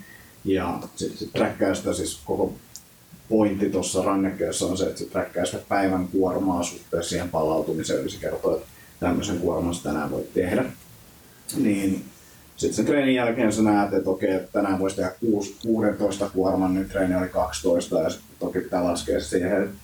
[0.44, 2.52] Ja sitten sit träkkää sitä siis koko
[3.28, 8.10] pointti tuossa rannekkeessa on se, että se träkkää sitä päivän kuormaa suhteessa siihen palautumiseen, eli
[8.10, 8.66] se kertoo, että
[9.00, 10.64] tämmöisen kuorman tänään voit tehdä.
[11.56, 12.04] Niin
[12.56, 16.88] sitten sen treenin jälkeen sä näet, että okei, tänään voisi tehdä 6, 16 kuorman, nyt
[16.88, 19.76] treeni oli 12 ja sitten toki pitää laskea siihen, että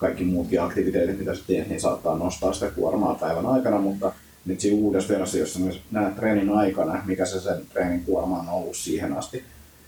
[0.00, 4.12] kaikki muutkin aktiviteetit, mitä sä teet, niin saattaa nostaa sitä kuormaa päivän aikana, mutta
[4.46, 8.76] nyt siinä uudessa versiossa niin näet treenin aikana, mikä se sen treenin kuorma on ollut
[8.76, 9.44] siihen asti.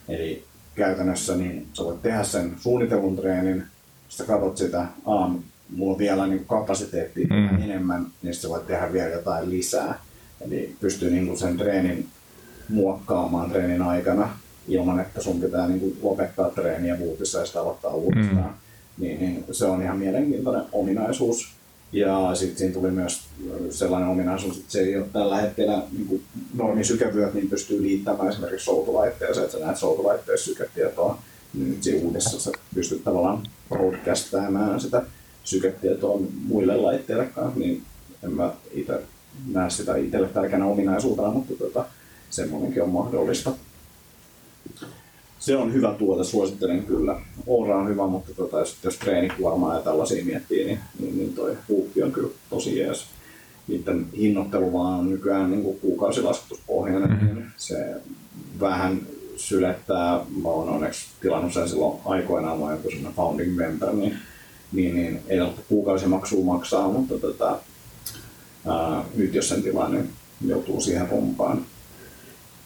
[0.09, 0.45] Eli
[0.75, 3.63] käytännössä niin sä voit tehdä sen suunnitelun treenin,
[4.09, 5.39] sä katsot sitä, aamu,
[5.77, 7.63] mulla on vielä niin kapasiteettia mm.
[7.63, 10.01] enemmän, niin sä voit tehdä vielä jotain lisää.
[10.41, 12.09] Eli pystyy niin sen treenin
[12.69, 14.31] muokkaamaan treenin aikana
[14.69, 18.37] ilman, että sun pitää niin kuin lopettaa treeniä vuutissa ja sitä aloittaa uudestaan.
[18.37, 18.55] Mm.
[19.03, 21.49] Niin, niin se on ihan mielenkiintoinen ominaisuus.
[21.93, 23.23] Ja sitten siinä tuli myös
[23.71, 26.23] sellainen ominaisuus, että se ei ole tällä hetkellä niin
[26.55, 31.19] normisykevyöt, niin pystyy liittämään esimerkiksi soutulaitteeseen, että sä näet soutulaitteessa syketietoa.
[31.55, 35.03] Niin nyt siinä uudessa sä pystyt tavallaan broadcastamaan sitä
[35.45, 37.83] syketietoa muille laitteille kanssa, niin
[38.23, 39.01] en mä itse
[39.53, 41.85] näe sitä itselle tärkeänä ominaisuutena, mutta tota,
[42.31, 43.53] semmoinenkin on mahdollista.
[45.43, 47.21] Se on hyvä tuote, suosittelen kyllä.
[47.47, 51.57] Oura on hyvä, mutta tota, jos, jos treenikuormaa ja tällaisia miettii, niin, niin, niin toi
[51.69, 53.07] huuppi on kyllä tosi jees.
[53.69, 57.27] Niiden hinnoittelu vaan on nykyään niin kuin kuukausilaskutuspohjainen, mm-hmm.
[57.27, 57.95] niin se
[58.61, 59.01] vähän
[59.37, 60.21] sylettää.
[60.43, 64.19] Mä oon onneksi tilannut sen silloin aikoinaan, mä joku sellainen founding member, niin,
[64.73, 67.59] niin, niin ei ole kuukausimaksua maksaa, mutta tota,
[68.67, 70.11] ää, nyt jos sen tilaa, niin
[70.47, 71.67] joutuu siihen pompaan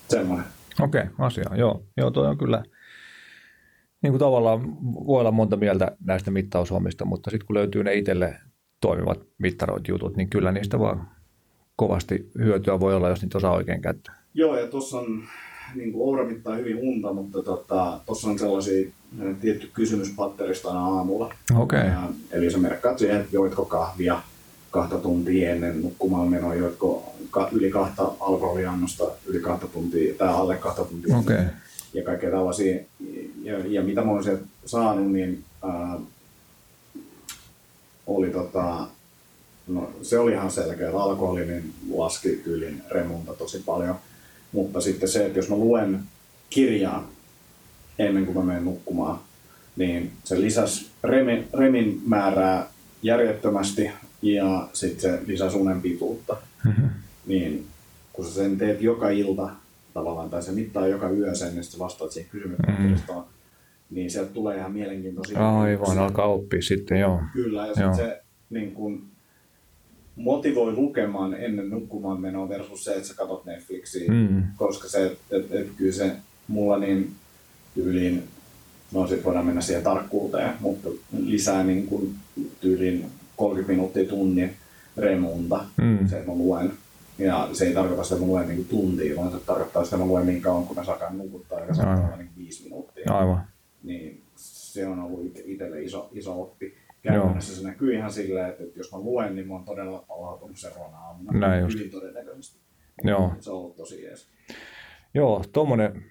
[0.08, 0.55] semmoinen.
[0.80, 1.44] Okei, okay, asia.
[1.56, 2.62] Joo, joo toi on kyllä,
[4.02, 8.36] niin kuin tavallaan voi olla monta mieltä näistä mittaushommista, mutta sitten kun löytyy ne itselle
[8.80, 11.08] toimivat mittaroit jutut, niin kyllä niistä vaan
[11.76, 14.22] kovasti hyötyä voi olla, jos niitä osaa oikein käyttää.
[14.34, 15.22] Joo, ja tuossa on,
[15.74, 18.90] niin kuin Oura mittaa hyvin unta, mutta tuossa tota, on sellaisia
[19.40, 21.34] tietty kysymys patterista aina aamulla.
[21.56, 21.86] Okay.
[21.86, 24.20] Ja, eli se merkkaat siihen, että joitko kahvia
[24.70, 27.14] kahta tuntia ennen nukkumaan menoa, joitko
[27.52, 31.16] yli kahta alkoholiannosta yli kahta tuntia tai alle kahta tuntia.
[31.16, 31.44] Okay.
[31.94, 32.80] Ja kaikkea tällaisia.
[33.42, 35.98] Ja, ja mitä mä olen saanut, niin ää,
[38.06, 38.86] oli tota,
[39.66, 43.94] no, se oli ihan selkeä, että alkoholi niin laski tyylin remunta tosi paljon.
[44.52, 46.00] Mutta sitten se, että jos mä luen
[46.50, 47.10] kirjaa
[47.98, 49.20] ennen kuin mä menen nukkumaan,
[49.76, 52.66] niin se lisäsi remin, remin määrää
[53.02, 53.90] järjettömästi
[54.34, 56.36] ja sitten se lisäsi unen pituutta.
[56.64, 56.88] Mm-hmm
[57.26, 57.66] niin
[58.12, 59.50] kun sä sen teet joka ilta
[59.94, 63.22] tavallaan, tai se mittaa joka yö sen, niin sä vastaat siihen kysymykseen, mm.
[63.90, 65.60] niin sieltä tulee ihan mielenkiintoisia.
[65.60, 67.20] Aivan, alkaa oppia sitten, joo.
[67.32, 69.02] Kyllä, ja sitten se niin kun,
[70.16, 74.42] motivoi lukemaan ennen nukkumaan menoa versus se, että sä katsot Netflixiä, mm.
[74.56, 76.12] koska se, että et, et, kyllä se
[76.48, 77.12] mulla niin
[77.74, 78.22] tyyliin,
[78.92, 82.14] no sit voidaan mennä siihen tarkkuuteen, mutta lisää niin kun,
[82.60, 83.06] tyyliin
[83.36, 84.56] 30 minuuttia tunnin
[84.96, 86.06] remunta, mm.
[86.06, 86.72] se, että mä luen
[87.18, 90.04] ja se ei tarkoita sitä, että mä luen niin tuntia, vaan se tarkoittaa sitä, että
[90.04, 93.12] mä luen niin kauan, kun mä saan nukuttaa, saattaa olla niin viisi minuuttia.
[93.12, 93.42] Aivan.
[93.82, 96.74] Niin se on ollut itselle iso, iso oppi.
[97.02, 97.60] Käytännössä Joo.
[97.60, 100.98] se näkyy ihan silleen, että, että jos mä luen, niin mä oon todella palautunut seuraavana
[100.98, 101.38] aamuna.
[101.38, 101.78] Näin just.
[101.78, 102.60] Hyvin todennäköisesti.
[103.04, 103.32] Joo.
[103.40, 104.28] Se on ollut tosi jees.
[105.14, 106.04] Joo, tuommoinen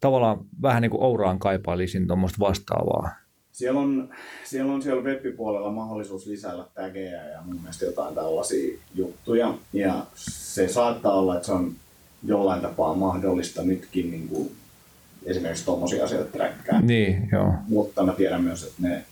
[0.00, 3.10] tavallaan vähän niin kuin Ouraan kaipailisin tuommoista vastaavaa
[3.62, 4.08] siellä on,
[4.44, 9.54] siellä on siellä web-puolella mahdollisuus lisäillä tägejä ja mun mielestä jotain tällaisia juttuja.
[9.72, 11.72] Ja se saattaa olla, että se on
[12.24, 14.52] jollain tapaa mahdollista nytkin niin kuin
[15.24, 16.80] esimerkiksi tuommoisia asioita träkkää.
[16.80, 17.54] Niin, joo.
[17.68, 19.04] Mutta mä tiedän myös, että ne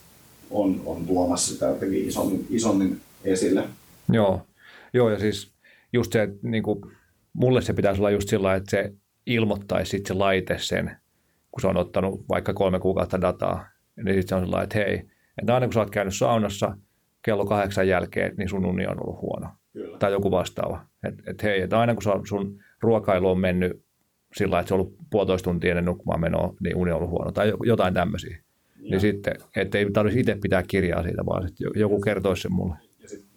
[0.50, 3.64] on, on tuomassa sitä jotenkin isommin, isommin esille.
[4.12, 4.46] Joo.
[4.92, 5.52] joo, ja siis
[5.92, 6.80] just se, että niin kuin,
[7.32, 8.92] mulle se pitäisi olla just sillä että se
[9.26, 10.96] ilmoittaisi sitten se laite sen,
[11.50, 13.66] kun se on ottanut vaikka kolme kuukautta dataa,
[14.04, 15.02] niin sitten se on sellainen, että hei,
[15.40, 16.76] että aina kun sä oot käynyt saunassa
[17.22, 19.48] kello kahdeksan jälkeen, niin sun uni on ollut huono.
[19.72, 19.98] Kyllä.
[19.98, 20.80] Tai joku vastaava.
[21.04, 23.82] Että et hei, että aina kun sun ruokailu on mennyt
[24.34, 27.32] sillä että se on ollut puolitoista tuntia ennen nukkumaan menoa, niin uni on ollut huono.
[27.32, 28.38] Tai jotain tämmöisiä.
[28.80, 28.90] Ja.
[28.90, 32.74] Niin sitten, ettei tarvitsisi itse pitää kirjaa siitä, vaan sitten joku kertoisi sen mulle.
[33.02, 33.28] Ja sitten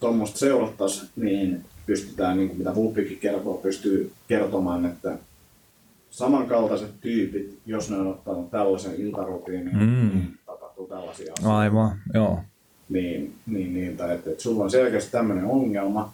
[0.00, 5.18] tuommoista seurattaisiin, niin pystytään, niin kuin mitä Vulpikin kertoo, pystyy kertomaan, että
[6.16, 10.08] samankaltaiset tyypit, jos ne on ottanut tällaisen iltarutiinin, Mm.
[10.14, 11.58] niin tapahtuu tällaisia asioita.
[11.58, 12.40] Aivan, joo.
[12.88, 16.12] Niin, niin, niin tai että, että sulla on selkeästi tämmöinen ongelma.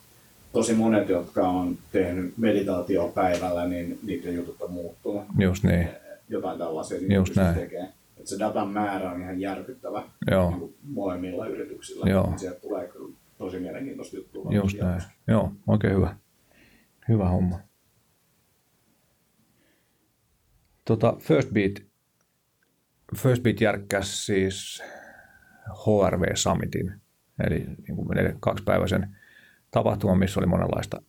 [0.53, 5.23] Tosi monet, jotka on tehnyt meditaatio päivällä, niin niiden jutut on muuttunut.
[5.39, 5.89] Just niin.
[6.29, 7.55] Jotain tällaisia niin Just näin.
[7.55, 7.89] tekemään.
[8.17, 10.51] Että se datan määrä on ihan järkyttävä Joo.
[10.51, 12.11] niin molemmilla yrityksillä.
[12.11, 12.27] Joo.
[12.27, 14.53] Niin sieltä tulee kyllä tosi mielenkiintoista juttua.
[14.53, 15.03] Just näin.
[15.29, 16.17] Joo, oikein hyvä.
[17.09, 17.59] Hyvä homma.
[20.85, 21.73] Tota, First Beat,
[23.17, 24.83] First Beat järkkäsi siis
[25.69, 27.01] HRV Summitin,
[27.47, 28.09] eli niin kuin
[28.41, 29.17] kaksipäiväisen
[29.71, 31.03] tapahtuman, missä oli monenlaista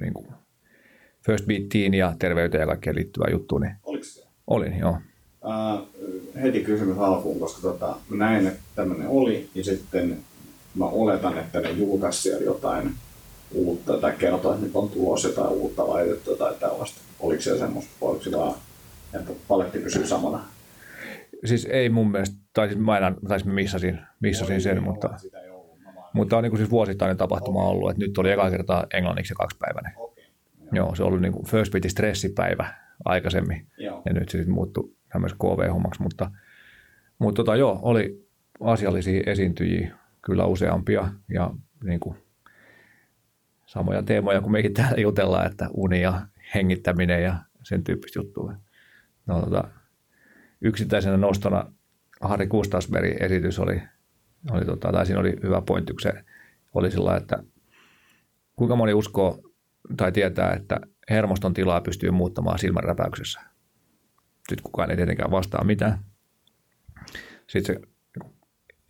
[0.00, 0.28] niin kuin
[1.26, 4.26] First Beatiin ja terveyteen ja kaikkeen liittyvää juttua, niin Oliko se?
[4.46, 4.98] olin, joo.
[5.50, 5.82] Äh,
[6.42, 10.18] heti kysymys alkuun, koska tota, mä näin, että tämmöinen oli, ja sitten
[10.74, 12.94] mä oletan, että ne julkaisi siellä jotain
[13.54, 17.00] uutta tai kertoi, että nyt on tulossa jotain uutta laitetta tai tällaista.
[17.20, 18.54] Oliko siellä semmoista, oliko se vaan,
[19.14, 20.44] että paletti pysyy samana?
[21.44, 24.82] Siis ei mun mielestä, tai siis mä, en, tai siis mä missasin, missasin Oli, sen,
[24.82, 25.10] mutta,
[26.12, 29.92] mutta on niin kuin siis vuosittainen tapahtuma ollut, että nyt oli eka kertaa englanniksi kaksipäiväinen.
[29.96, 30.24] okei.
[30.72, 32.74] Joo, se oli niin kuin First Beatin stressipäivä
[33.04, 34.02] aikaisemmin, Joo.
[34.04, 36.30] ja nyt se sitten muuttui tämmöiseksi KV-hommaksi, mutta,
[37.18, 38.28] mutta tota, joo, oli
[38.60, 41.50] asiallisia esiintyjiä kyllä useampia, ja
[41.84, 42.16] niin kuin
[43.70, 48.54] samoja teemoja kuin mekin täällä jutellaan, että uni ja hengittäminen ja sen tyyppistä juttua.
[49.26, 49.64] No, tota,
[50.60, 51.72] yksittäisenä nostona
[52.20, 53.82] Harri Kustasbergin esitys oli,
[54.50, 56.12] oli tota, tai siinä oli hyvä pointti, se
[56.74, 57.42] oli sillä että
[58.56, 59.42] kuinka moni uskoo
[59.96, 63.40] tai tietää, että hermoston tilaa pystyy muuttamaan silmänräpäyksessä.
[64.48, 65.98] Sitten kukaan ei tietenkään vastaa mitään.
[67.46, 67.80] Sitten se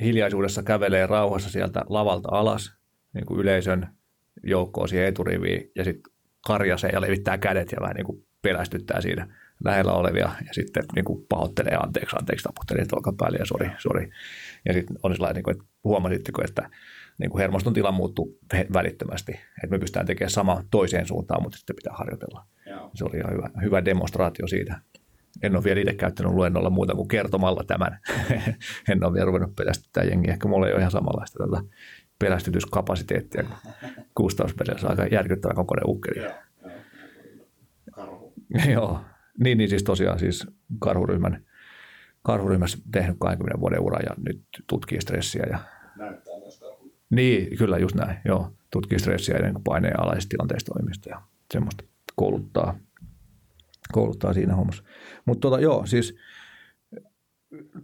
[0.02, 2.72] hiljaisuudessa kävelee rauhassa sieltä lavalta alas,
[3.14, 3.99] niin kuin yleisön
[4.42, 6.12] joukkoon siihen eturiviin, ja sitten
[6.46, 11.04] karjasee ja levittää kädet ja vähän niin kuin pelästyttää siinä lähellä olevia, ja sitten niin
[11.04, 14.10] kuin pahoittelee anteeksi, anteeksi, taputtelee olkapäälle ja sori, sori.
[14.64, 16.70] Ja sitten on sellainen, niin kuin, että huomasitteko, että
[17.18, 18.38] niin kuin hermoston tila muuttuu
[18.72, 22.46] välittömästi, että me pystytään tekemään sama toiseen suuntaan, mutta sitten pitää harjoitella.
[22.66, 22.90] Joo.
[22.94, 24.80] Se oli ihan hyvä, hyvä demonstraatio siitä.
[25.42, 27.98] En ole vielä itse käyttänyt luennolla muuta kuin kertomalla tämän.
[28.90, 30.32] en ole vielä ruvennut pelästyttää jengiä.
[30.32, 31.62] Ehkä mulla ei ole ihan samanlaista tätä
[32.20, 33.74] pelästytyskapasiteettia kuin
[34.16, 34.80] Kustausperillä.
[34.80, 36.22] Se on aika järkyttävä kokoinen ukkeli.
[36.22, 36.32] Joo.
[37.92, 38.32] Karhu.
[38.74, 39.00] Joo.
[39.44, 40.46] Niin, niin siis tosiaan siis
[40.78, 41.44] karhuryhmän,
[42.22, 45.46] karhuryhmässä tehnyt 20 vuoden ura ja nyt tutkii stressiä.
[45.50, 45.58] Ja,
[45.96, 46.92] Näyttää myös karhu.
[47.10, 48.18] niin, kyllä just näin.
[48.24, 51.84] Joo, tutkii stressiä ja niin paineen alaisista tilanteista toimimista ja semmoista
[52.16, 52.78] kouluttaa,
[53.92, 54.84] kouluttaa siinä hommassa.
[55.26, 56.16] Mutta tota, joo, siis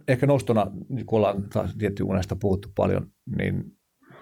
[0.07, 0.71] ehkä nostona,
[1.05, 3.76] kun ollaan taas tietty unesta puhuttu paljon, niin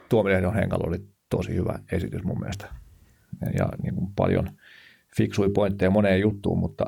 [0.10, 0.98] Tuomilehdon Henkalo oli
[1.30, 2.68] tosi hyvä esitys mun mielestä.
[3.58, 4.50] Ja niin kuin paljon
[5.18, 6.86] fiksui pointteja moneen juttuun, mutta,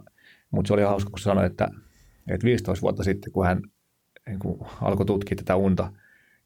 [0.52, 1.68] mutta se oli hauska, kun sanoi, että,
[2.28, 3.62] että 15 vuotta sitten, kun hän
[4.28, 5.92] niin kuin alkoi tutkia tätä unta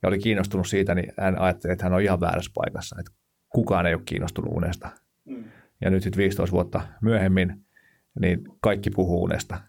[0.03, 3.11] ja oli kiinnostunut siitä, niin hän ajatteli, että hän on ihan väärässä paikassa, että
[3.49, 4.89] kukaan ei ole kiinnostunut unesta.
[5.25, 5.43] Mm.
[5.81, 7.65] Ja nyt sitten 15 vuotta myöhemmin,
[8.19, 9.61] niin kaikki puhuu unesta.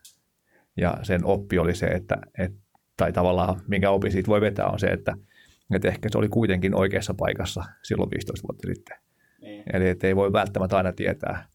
[0.76, 2.52] Ja sen oppi oli se, että, et,
[2.96, 5.16] tai tavallaan minkä opi siitä voi vetää on se, että,
[5.74, 8.96] että ehkä se oli kuitenkin oikeassa paikassa silloin 15 vuotta sitten.
[9.40, 9.64] Niin.
[9.72, 11.46] Eli ei voi välttämättä aina tietää.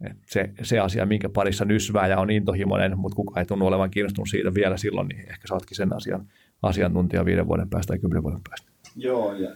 [0.00, 3.90] Et se, se asia, minkä parissa nysvää ja on intohimoinen, mutta kukaan ei tunnu olevan
[3.90, 6.26] kiinnostunut siitä vielä silloin, niin ehkä saatkin sen asian
[6.62, 8.66] asiantuntija viiden vuoden päästä tai kymmenen vuoden päästä.
[8.96, 9.50] Joo, ja,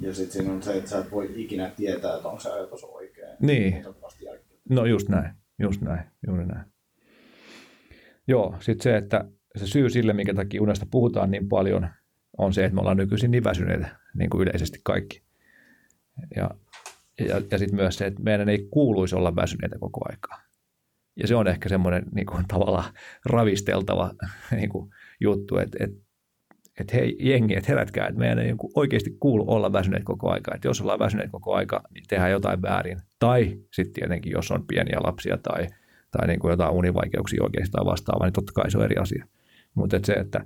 [0.00, 2.84] ja sitten siinä on se, että sä et voi ikinä tietää, että onko se ajatus
[2.84, 3.36] oikein.
[3.40, 3.84] Niin.
[4.68, 6.64] No just näin, just näin, juuri näin.
[8.28, 9.24] Joo, sitten se, että
[9.56, 11.88] se syy sille, minkä takia unesta puhutaan niin paljon,
[12.38, 15.22] on se, että me ollaan nykyisin niin väsyneitä, niin kuin yleisesti kaikki.
[16.36, 16.50] Ja,
[17.18, 20.40] ja, ja sitten myös se, että meidän ei kuuluisi olla väsyneitä koko aikaa.
[21.16, 22.92] Ja se on ehkä semmoinen niin kuin, tavallaan
[23.26, 24.10] ravisteltava
[24.50, 25.96] niin kuin, juttu, että, että,
[26.80, 30.54] että hei jengi, että herätkää, että meidän ei niin oikeasti kuulu olla väsyneet koko aikaa.
[30.54, 32.98] Että jos ollaan väsyneet koko aika, niin tehdään jotain väärin.
[33.18, 35.66] Tai sitten tietenkin, jos on pieniä lapsia tai,
[36.10, 39.26] tai niin kuin jotain univaikeuksia oikeastaan vastaavaa, niin totta kai se on eri asia.
[39.74, 40.44] Mutta se, että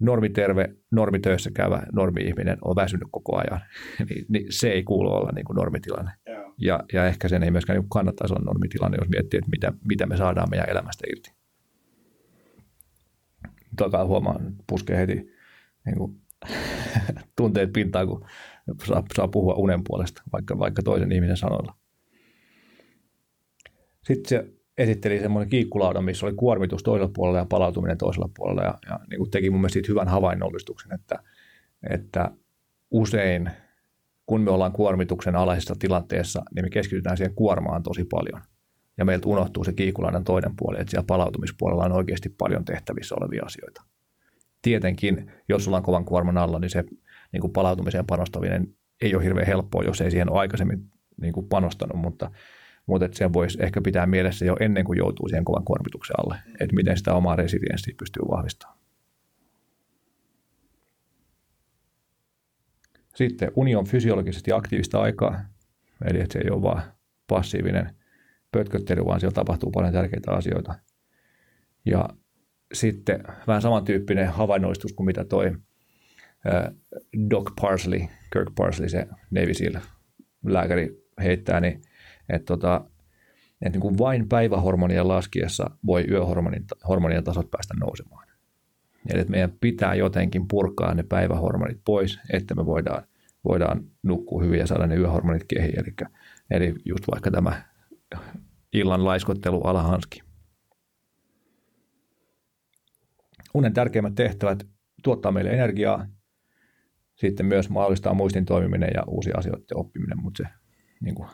[0.00, 3.60] normiterve, normitöissä käyvä normi-ihminen on väsynyt koko ajan,
[4.08, 6.10] niin, niin se ei kuulu olla niin kuin normitilanne.
[6.26, 6.54] Joo.
[6.58, 10.06] Ja, ja ehkä sen ei myöskään niin kannattaisi olla normitilanne, jos miettii, että mitä, mitä
[10.06, 11.32] me saadaan meidän elämästä irti.
[13.76, 15.14] Toka huomaan, puskee heti
[15.86, 16.20] niin kuin,
[17.36, 18.26] tunteet pintaan, kun
[18.84, 21.74] saa, saa puhua unen puolesta, vaikka, vaikka toisen ihmisen sanoilla.
[24.04, 28.62] Sitten se esitteli semmoinen kiikkulauda, missä oli kuormitus toisella puolella ja palautuminen toisella puolella.
[28.62, 31.22] Ja, ja niin kuin teki mun mielestä siitä hyvän havainnollistuksen, että,
[31.90, 32.30] että
[32.90, 33.50] usein
[34.26, 38.40] kun me ollaan kuormituksen alaisessa tilanteessa, niin me keskitytään siihen kuormaan tosi paljon.
[38.98, 43.42] ja meiltä unohtuu se kiikulainan toinen puoli, että siellä palautumispuolella on oikeasti paljon tehtävissä olevia
[43.46, 43.82] asioita.
[44.62, 46.84] Tietenkin, jos sulla on kovan kuorman alla, niin se
[47.32, 51.48] niin kuin palautumiseen panostaminen ei ole hirveän helppoa, jos ei siihen ole aikaisemmin niin kuin
[51.48, 52.30] panostanut, mutta,
[52.88, 56.76] mutta se voisi ehkä pitää mielessä jo ennen kuin joutuu siihen kovan kuormituksen alle, että
[56.76, 58.78] miten sitä omaa resilienssiä pystyy vahvistamaan.
[63.14, 65.40] Sitten uni on fysiologisesti aktiivista aikaa,
[66.04, 66.82] eli että se ei ole vaan
[67.28, 67.94] passiivinen
[68.52, 70.74] pötköttely, vaan siellä tapahtuu paljon tärkeitä asioita.
[71.86, 72.08] Ja
[72.72, 75.56] sitten vähän samantyyppinen havainnollistus kuin mitä toi
[77.30, 78.00] Doc Parsley,
[78.32, 79.82] Kirk Parsley, se Navy Seal
[80.46, 81.82] lääkäri heittää, niin
[82.28, 82.84] että tota,
[83.62, 88.28] että niin kuin vain päivähormonien laskiessa voi yöhormonien tasot päästä nousemaan.
[89.10, 93.02] Eli että meidän pitää jotenkin purkaa ne päivähormonit pois, että me voidaan,
[93.44, 95.78] voidaan nukkua hyvin ja saada ne yöhormonit kehiin.
[95.78, 95.94] Eli,
[96.50, 97.62] eli just vaikka tämä
[98.72, 100.20] illan laiskottelu alahanski.
[103.54, 104.66] Unen tärkeimmät tehtävät
[105.02, 106.06] tuottaa meille energiaa,
[107.14, 110.48] sitten myös mahdollistaa muistin toimiminen ja uusia asioiden oppiminen, mutta se
[111.00, 111.28] niin kuin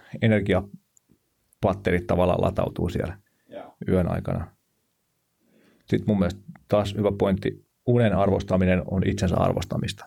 [1.64, 3.18] energiapatterit tavallaan latautuu siellä
[3.50, 3.72] yeah.
[3.88, 4.48] yön aikana.
[5.86, 10.04] Sitten mun mielestä taas hyvä pointti, unen arvostaminen on itsensä arvostamista.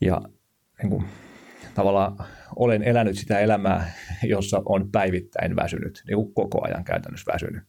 [0.00, 0.22] Ja
[0.82, 1.04] niin kuin,
[1.74, 2.16] tavallaan
[2.56, 3.92] olen elänyt sitä elämää,
[4.22, 7.62] jossa on päivittäin väsynyt, niin kuin koko ajan käytännössä väsynyt.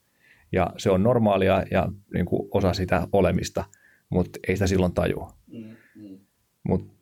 [0.52, 3.66] Ja se on normaalia ja niin kuin osa sitä olemista,
[4.10, 5.34] mutta ei sitä silloin tajua.
[5.48, 6.20] Mm, mm.
[6.64, 6.94] Mutta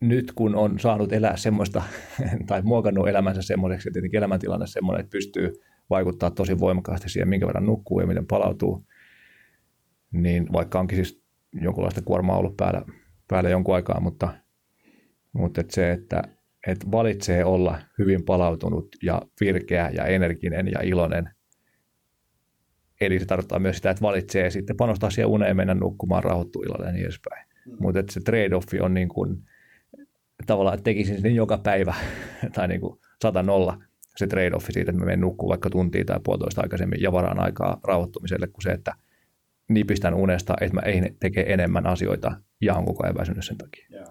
[0.00, 1.82] nyt kun on saanut elää semmoista,
[2.48, 5.52] tai muokannut elämänsä semmoiseksi, että tietenkin elämäntilanne semmoinen, että pystyy
[5.90, 8.86] vaikuttaa tosi voimakkaasti siihen, minkä verran nukkuu ja miten palautuu,
[10.12, 11.22] niin vaikka onkin siis
[11.52, 12.82] jonkunlaista kuormaa ollut päällä,
[13.28, 14.28] päällä jonkun aikaa, mutta,
[15.32, 16.22] mutta että se, että,
[16.66, 21.30] että valitsee olla hyvin palautunut ja virkeä ja energinen ja iloinen,
[23.00, 26.86] eli se tarkoittaa myös sitä, että valitsee sitten panostaa siihen uneen, mennä nukkumaan, rauhoittua ilolle
[26.86, 27.46] ja niin edespäin.
[27.66, 27.76] Mm.
[27.80, 29.42] Mutta se trade-offi on niin kuin,
[30.46, 31.94] tavallaan, että tekisin sen joka päivä
[32.54, 33.82] tai niin kuin sata nolla
[34.16, 37.80] se trade-offi siitä, että mä menen nukkumaan vaikka tuntia tai puolitoista aikaisemmin ja varaan aikaa
[37.84, 38.94] rauhoittumiselle, kuin se, että
[39.68, 43.86] nipistän unesta, että mä ei teke enemmän asioita ja on koko ajan väsynyt sen takia.
[43.92, 44.08] Yeah.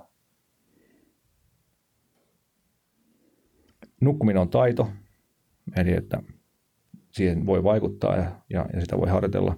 [4.02, 4.90] Nukkuminen on taito,
[5.78, 6.24] eli että
[7.12, 9.58] siihen voi vaikuttaa ja, ja, ja sitä voi harjoitella.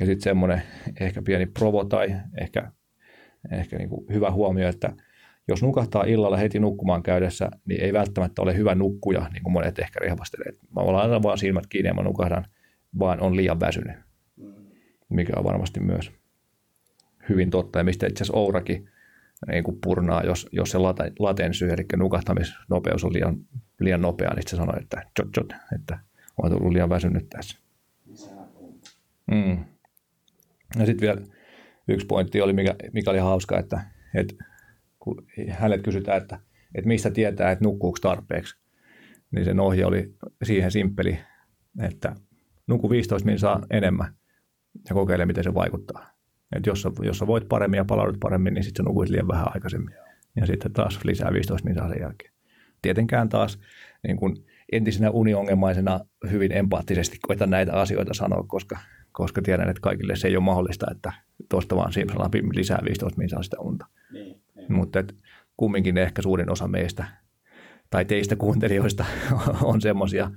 [0.00, 0.62] Ja sitten semmoinen
[1.00, 2.72] ehkä pieni provo tai ehkä,
[3.52, 4.92] ehkä niin kuin hyvä huomio, että
[5.48, 9.78] jos nukahtaa illalla heti nukkumaan käydessä, niin ei välttämättä ole hyvä nukkuja, niin kuin monet
[9.78, 10.52] ehkä rehvastelee.
[10.74, 12.46] Mä olen aina vaan silmät kiinni ja mä nukahdan,
[12.98, 13.96] vaan on liian väsynyt,
[15.08, 16.12] mikä on varmasti myös
[17.28, 17.78] hyvin totta.
[17.78, 18.88] Ja mistä itse asiassa Ourakin
[19.46, 20.78] niin kuin purnaa, jos, jos se
[21.18, 23.36] latensy, eli nukahtamisnopeus on liian,
[23.80, 25.98] liian nopea, niin se sanoo, että jot, jot, että
[26.42, 27.58] on tullut liian väsynyt tässä.
[29.30, 29.64] Mm.
[30.78, 31.20] Ja sitten vielä
[31.88, 33.80] yksi pointti oli, mikä, mikä oli hauska, että,
[34.14, 34.44] että
[35.06, 36.38] kun hänet kysytään, että,
[36.74, 38.56] että mistä tietää, että nukkuuko tarpeeksi,
[39.30, 41.18] niin sen ohje oli siihen simppeli,
[41.80, 42.16] että
[42.66, 44.14] nuku 15 min saa enemmän
[44.88, 46.06] ja kokeile, miten se vaikuttaa.
[46.56, 49.28] Et jos, sä, jos sä voit paremmin ja palaudut paremmin, niin sitten sä nukuit liian
[49.28, 49.94] vähän aikaisemmin.
[50.36, 52.32] Ja sitten taas lisää 15 saa sen jälkeen.
[52.82, 53.58] Tietenkään taas
[54.06, 56.00] niin kun entisenä uniongelmaisena
[56.30, 58.78] hyvin empaattisesti koitan näitä asioita sanoa, koska,
[59.12, 61.12] koska tiedän, että kaikille se ei ole mahdollista, että
[61.48, 63.86] tuosta vaan Simpsonilla lisää 15 saa sitä unta.
[64.12, 64.25] Niin.
[64.68, 65.04] Mutta
[65.56, 67.04] kumminkin ehkä suurin osa meistä
[67.90, 69.04] tai teistä kuuntelijoista
[69.62, 70.30] on semmoisia,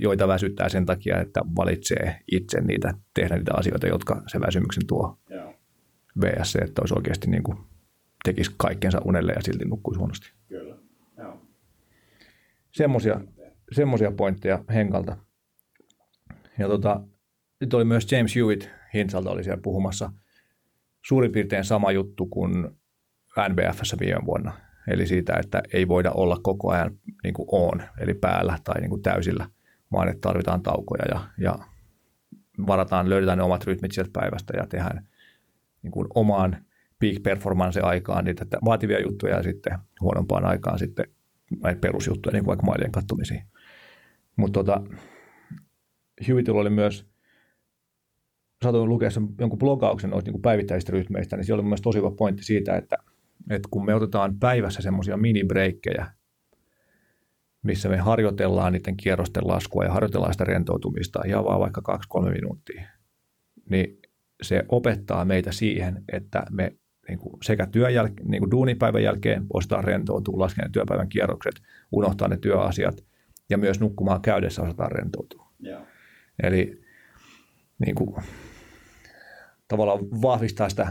[0.00, 5.18] joita väsyttää sen takia, että valitsee itse niitä, tehdä niitä asioita, jotka se väsymyksen tuo.
[5.30, 5.54] Joo.
[6.20, 7.58] VS, että olisi oikeasti niin kuin,
[8.24, 10.32] tekisi kaikkensa unelle ja silti nukkuisi huonosti.
[10.48, 10.76] Kyllä,
[11.18, 11.42] Joo.
[12.72, 13.20] Semmoisia,
[13.72, 15.16] semmoisia pointteja Henkalta.
[16.58, 17.00] Ja tota,
[17.60, 20.12] nyt oli myös James Hewitt Hintsalta oli siellä puhumassa
[21.06, 22.68] suurin piirtein sama juttu kuin
[23.48, 24.52] NBFssä viime vuonna.
[24.88, 28.90] Eli siitä, että ei voida olla koko ajan niin kuin on, eli päällä tai niin
[28.90, 29.46] kuin täysillä,
[29.92, 31.58] vaan että tarvitaan taukoja ja, ja
[32.66, 35.08] varataan, löydetään ne omat rytmit sieltä päivästä ja tehdään
[35.82, 36.56] niin kuin omaan
[36.98, 41.06] peak performance aikaan niitä vaativia juttuja ja sitten huonompaan aikaan sitten
[41.62, 43.44] näitä perusjuttuja, niin kuin vaikka mailien kattomisia.
[44.36, 44.82] Mutta tota,
[46.28, 47.06] Hewittillä oli myös,
[48.62, 52.10] saatoin lukea sen jonkun blogauksen noista niin päivittäisistä rytmeistä, niin siellä oli myös tosi hyvä
[52.10, 52.96] pointti siitä, että–
[53.50, 56.06] että kun me otetaan päivässä semmoisia minibreikkejä,
[57.62, 62.88] missä me harjoitellaan niiden kierrosten laskua ja harjoitellaan sitä rentoutumista ihan vaan vaikka 2-3 minuuttia,
[63.70, 63.98] niin
[64.42, 66.76] se opettaa meitä siihen, että me
[67.08, 71.54] niin kuin sekä työn jäl- niin kuin duunipäivän jälkeen ostetaan rentoutua, laskea ne työpäivän kierrokset,
[71.92, 73.04] unohtaa ne työasiat
[73.50, 75.52] ja myös nukkumaan käydessä osataan rentoutua.
[75.58, 75.86] Joo.
[76.42, 76.82] Eli
[77.78, 78.16] niin kuin,
[79.68, 80.88] tavallaan vahvistaa sitä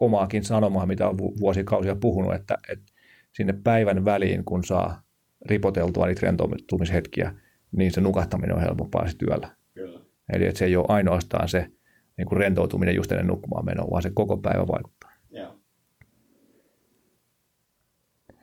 [0.00, 2.84] omaakin sanomaa, mitä on vuosikausia puhunut, että, että
[3.32, 5.02] sinne päivän väliin, kun saa
[5.46, 7.34] ripoteltua niitä rentoutumishetkiä,
[7.72, 9.56] niin se nukahtaminen on helpompaa sitten työllä.
[9.74, 10.00] Kyllä.
[10.32, 11.70] Eli että se ei ole ainoastaan se
[12.16, 15.10] niin kuin rentoutuminen just ennen nukkumaan menoa, vaan se koko päivä vaikuttaa.
[15.30, 15.60] Joo.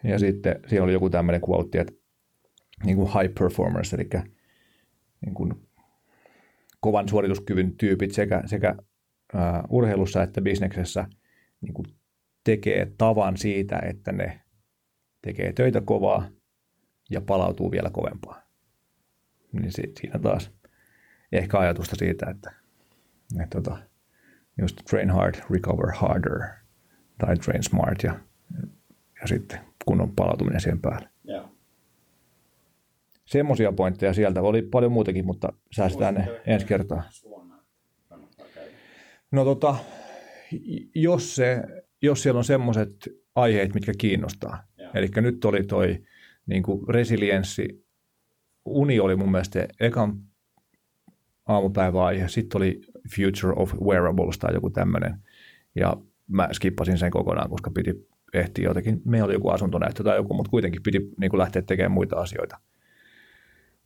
[0.04, 1.94] Ja sitten siinä oli joku tämmöinen quote, että
[2.86, 4.10] niin kuin high performers, eli
[5.26, 5.54] niin kuin
[6.80, 8.76] kovan suorituskyvyn tyypit sekä, sekä
[9.34, 11.06] uh, urheilussa että bisneksessä
[11.62, 11.88] niin kuin
[12.44, 14.42] tekee tavan siitä, että ne
[15.22, 16.30] tekee töitä kovaa
[17.10, 18.42] ja palautuu vielä kovempaa.
[19.52, 20.52] Niin si- siinä taas
[21.32, 22.54] ehkä ajatusta siitä, että,
[23.44, 23.78] että tota,
[24.62, 26.42] just train hard, recover harder
[27.18, 28.20] tai train smart ja,
[29.22, 31.10] ja sitten kunnon palautuminen siihen päälle.
[31.24, 31.50] Joo.
[33.26, 37.04] Semmoisia pointteja sieltä oli paljon muutakin, mutta säästetään ne ensi kertaa.
[39.32, 39.76] No tota,
[40.96, 41.62] jos, se,
[42.02, 44.64] jos siellä on semmoiset aiheet, mitkä kiinnostaa.
[44.94, 46.04] Eli nyt oli toi
[46.46, 47.86] niin kuin resilienssi.
[48.66, 50.22] Uni oli mun mielestä ekan
[51.48, 52.28] aamupäiväaihe.
[52.28, 52.82] Sitten oli
[53.16, 55.18] Future of Wearables tai joku tämmöinen.
[55.76, 55.98] Ja
[56.28, 59.02] mä skippasin sen kokonaan, koska piti ehtiä jotenkin.
[59.06, 62.60] Meillä oli joku asuntonäyttö tai joku, mutta kuitenkin piti niin kuin lähteä tekemään muita asioita.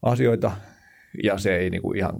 [0.01, 0.51] Asioita,
[1.23, 2.13] ja se ei niin kuin ihan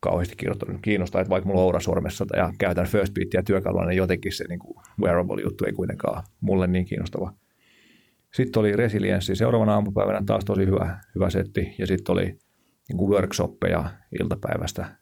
[0.00, 3.96] kauheasti kiinnostaa, kiinnostaa, että vaikka mulla on Oura sormessa ja käytän First Beatia työkaluna, niin
[3.96, 7.32] jotenkin se niin kuin wearable-juttu ei kuitenkaan mulle niin kiinnostava.
[8.34, 12.38] Sitten oli resilienssi seuraavana aamupäivänä, taas tosi hyvä, hyvä setti, ja sitten oli
[12.88, 13.90] niin kuin workshoppeja
[14.20, 14.96] iltapäivästä,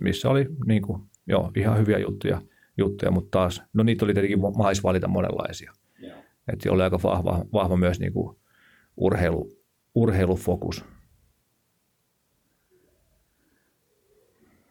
[0.00, 2.42] missä oli niin kuin, joo, ihan hyviä juttuja,
[2.78, 5.72] juttuja, mutta taas, no niitä oli tietenkin mahis valita monenlaisia.
[5.98, 6.18] Joo.
[6.52, 8.36] Että oli aika vahva, vahva myös niin kuin
[8.96, 9.52] urheilu,
[9.94, 10.84] urheilufokus,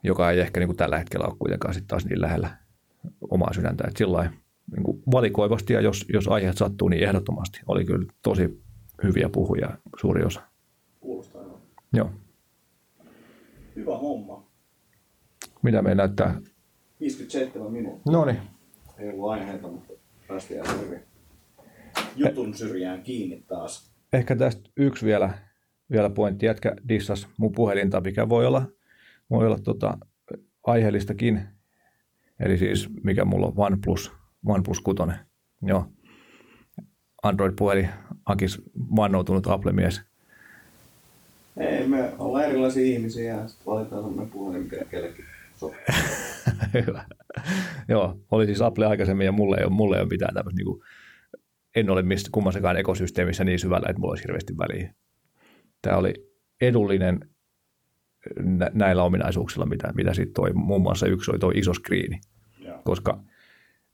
[0.04, 2.58] joka ei ehkä niin kuin tällä hetkellä ole kuitenkaan sitten taas niin lähellä
[3.32, 3.84] omaa sydäntä.
[3.88, 4.32] Että sillä
[4.76, 7.60] niin valikoivasti ja jos, jos aiheet sattuu, niin ehdottomasti.
[7.68, 8.64] Oli kyllä tosi
[9.04, 10.42] hyviä puhuja suuri osa.
[11.00, 11.42] Kuulostaa.
[11.94, 12.12] Joo.
[13.76, 14.48] Hyvä homma.
[15.62, 16.42] Mitä me näyttää?
[17.00, 18.14] 57 minuuttia.
[18.14, 18.40] No niin.
[18.98, 19.94] Ei ollut aiheita, mutta
[20.28, 21.00] päästiin ihan hyvin
[22.16, 23.92] jutun syrjään kiinni taas.
[24.14, 25.30] Ehkä tästä yksi vielä,
[25.92, 26.46] vielä pointti.
[26.46, 28.66] Jätkä dissas mun puhelinta, mikä voi olla,
[29.30, 29.98] voi olla tota,
[30.64, 31.42] aiheellistakin.
[32.40, 34.12] Eli siis mikä mulla on OnePlus,
[34.46, 35.02] OnePlus 6.
[35.62, 35.86] Joo.
[37.24, 37.90] Android-puhelin,
[38.26, 38.62] Akis
[38.96, 40.02] vannoutunut Apple-mies.
[41.58, 45.26] Ei, me ollaan erilaisia ihmisiä ja sitten valitaan semmoinen puhelin, mikä kellekin.
[46.74, 47.06] Hyvä.
[47.88, 50.66] Joo, oli siis Apple aikaisemmin ja mulle ei ole, mulle ei ole mitään tämmöistä, niin
[50.66, 50.82] kuin,
[51.76, 54.94] en ole mistä kummassakaan ekosysteemissä niin syvällä, että mulla olisi hirveästi väliä.
[55.82, 56.14] Tämä oli
[56.62, 57.20] edullinen
[58.74, 62.20] näillä ominaisuuksilla, mitä, mitä sitten toi, muun muassa yksi oli tuo iso skriini,
[62.84, 63.24] koska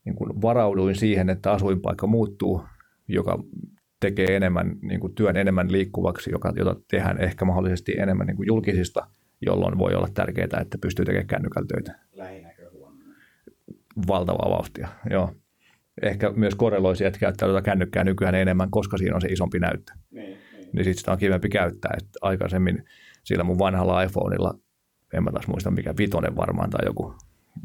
[0.05, 2.61] niin kuin varauduin siihen, että asuinpaikka muuttuu,
[3.07, 3.43] joka
[3.99, 8.47] tekee enemmän, niin kuin työn enemmän liikkuvaksi, joka, jota tehdään ehkä mahdollisesti enemmän niin kuin
[8.47, 9.07] julkisista,
[9.41, 11.99] jolloin voi olla tärkeää, että pystyy tekemään kännykällä töitä
[14.07, 14.88] valtavaa vauhtia.
[15.09, 15.36] Joo.
[16.01, 19.93] Ehkä myös korreloisi, että käyttää tuota kännykkää nykyään enemmän, koska siinä on se isompi näyttö.
[20.11, 20.39] Niin, niin.
[20.73, 21.91] Niin sitten sitä on kivempi käyttää.
[21.97, 22.84] Että aikaisemmin
[23.26, 24.53] sillä mun vanhalla iPhoneilla,
[25.13, 27.13] en mä taas muista mikä vitonen varmaan tai joku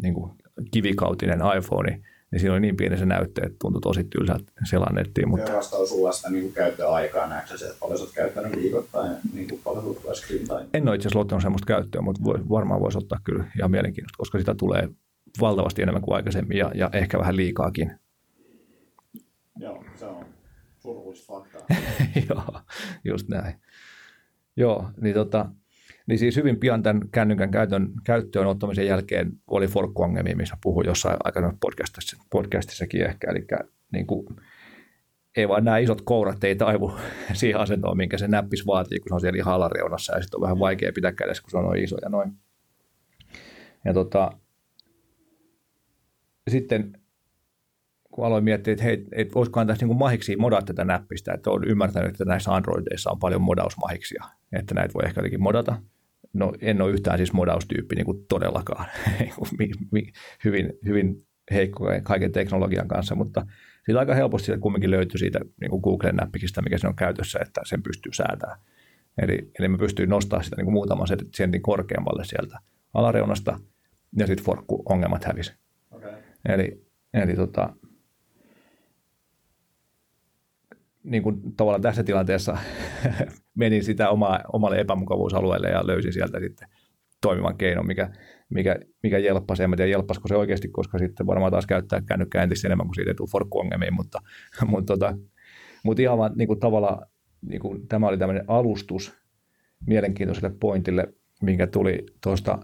[0.03, 0.33] niin kuin
[0.71, 2.01] kivikautinen iPhone,
[2.31, 5.29] niin siinä oli niin pieni se näyttö, että tuntui tosi tylsältä selannettiin.
[5.29, 5.87] Mutta Mutta...
[5.87, 9.85] sulla sitä niin käyttöaikaa, näetkö se, että paljon sä oot käyttänyt viikoittain niin kuin paljon
[9.85, 10.67] sulla screen time?
[10.75, 14.19] en ole itse asiassa ottanut semmoista käyttöä, mutta voi, varmaan voisi ottaa kyllä ihan mielenkiintoista,
[14.19, 14.89] koska sitä tulee
[15.41, 17.93] valtavasti enemmän kuin aikaisemmin ja, ja ehkä vähän liikaakin.
[19.59, 20.27] Joo, se on
[20.79, 21.61] surullista faktaa.
[22.29, 22.61] Joo,
[23.05, 23.55] just näin.
[24.61, 25.47] Joo, niin, tota,
[26.07, 31.17] niin siis hyvin pian tämän kännykän käytön, käyttöön ottamisen jälkeen oli forkkuongelmia, missä puhuin jossain
[31.25, 33.31] aikana podcastissa, podcastissakin ehkä.
[33.31, 33.47] Eli
[33.93, 34.27] niin kuin,
[35.37, 36.93] ei vaan nämä isot kourat ei taivu
[37.33, 40.43] siihen asentoon, minkä se näppis vaatii, kun se on siellä ihan alareunassa ja sitten on
[40.43, 42.33] vähän vaikea pitää kädessä, kun se on noin iso ja noin.
[43.85, 44.33] Ja tota,
[46.51, 47.00] sitten
[48.11, 51.69] kun aloin miettiä, että hei, et voisikohan tässä niin mahiksi modaa tätä näppistä, että olen
[51.69, 55.83] ymmärtänyt, että näissä Androideissa on paljon modausmahiksia, että näitä voi ehkä jotenkin modata.
[56.33, 58.87] No en ole yhtään siis modaustyyppi niin kuin todellakaan,
[60.45, 63.47] hyvin, hyvin heikko kaiken teknologian kanssa, mutta
[63.85, 67.61] siitä aika helposti kumminkin löytyy siitä niin kuin Googlen näppikistä, mikä se on käytössä, että
[67.65, 68.59] sen pystyy säätämään.
[69.23, 72.59] Eli, eli mä pystyin nostamaan sitä niin kuin muutaman sentin korkeammalle sieltä
[72.95, 73.59] alareunasta,
[74.17, 75.53] ja sitten forkku-ongelmat hävisi.
[75.91, 76.13] Okay.
[76.49, 77.77] Eli, eli tota,
[81.05, 82.59] niin kuin tavallaan tässä tilanteessa
[83.59, 86.69] menin sitä omaa, omalle epämukavuusalueelle ja löysin sieltä sitten
[87.21, 88.11] toimivan keinon, mikä,
[88.51, 89.63] mikä, mikä jelppasi.
[89.63, 93.11] En tiedä, jelppasiko se oikeasti, koska sitten varmaan taas käyttää kännykkää entistä enemmän, kuin siitä
[93.11, 94.19] ei tule forkkuongelmiin, mutta,
[94.71, 95.19] mutta, tota,
[95.85, 97.07] mutta ihan vaan niin kuin tavallaan
[97.43, 99.13] niin kuin, tämä oli tämmöinen alustus
[99.87, 102.59] mielenkiintoiselle pointille, minkä tuli tuosta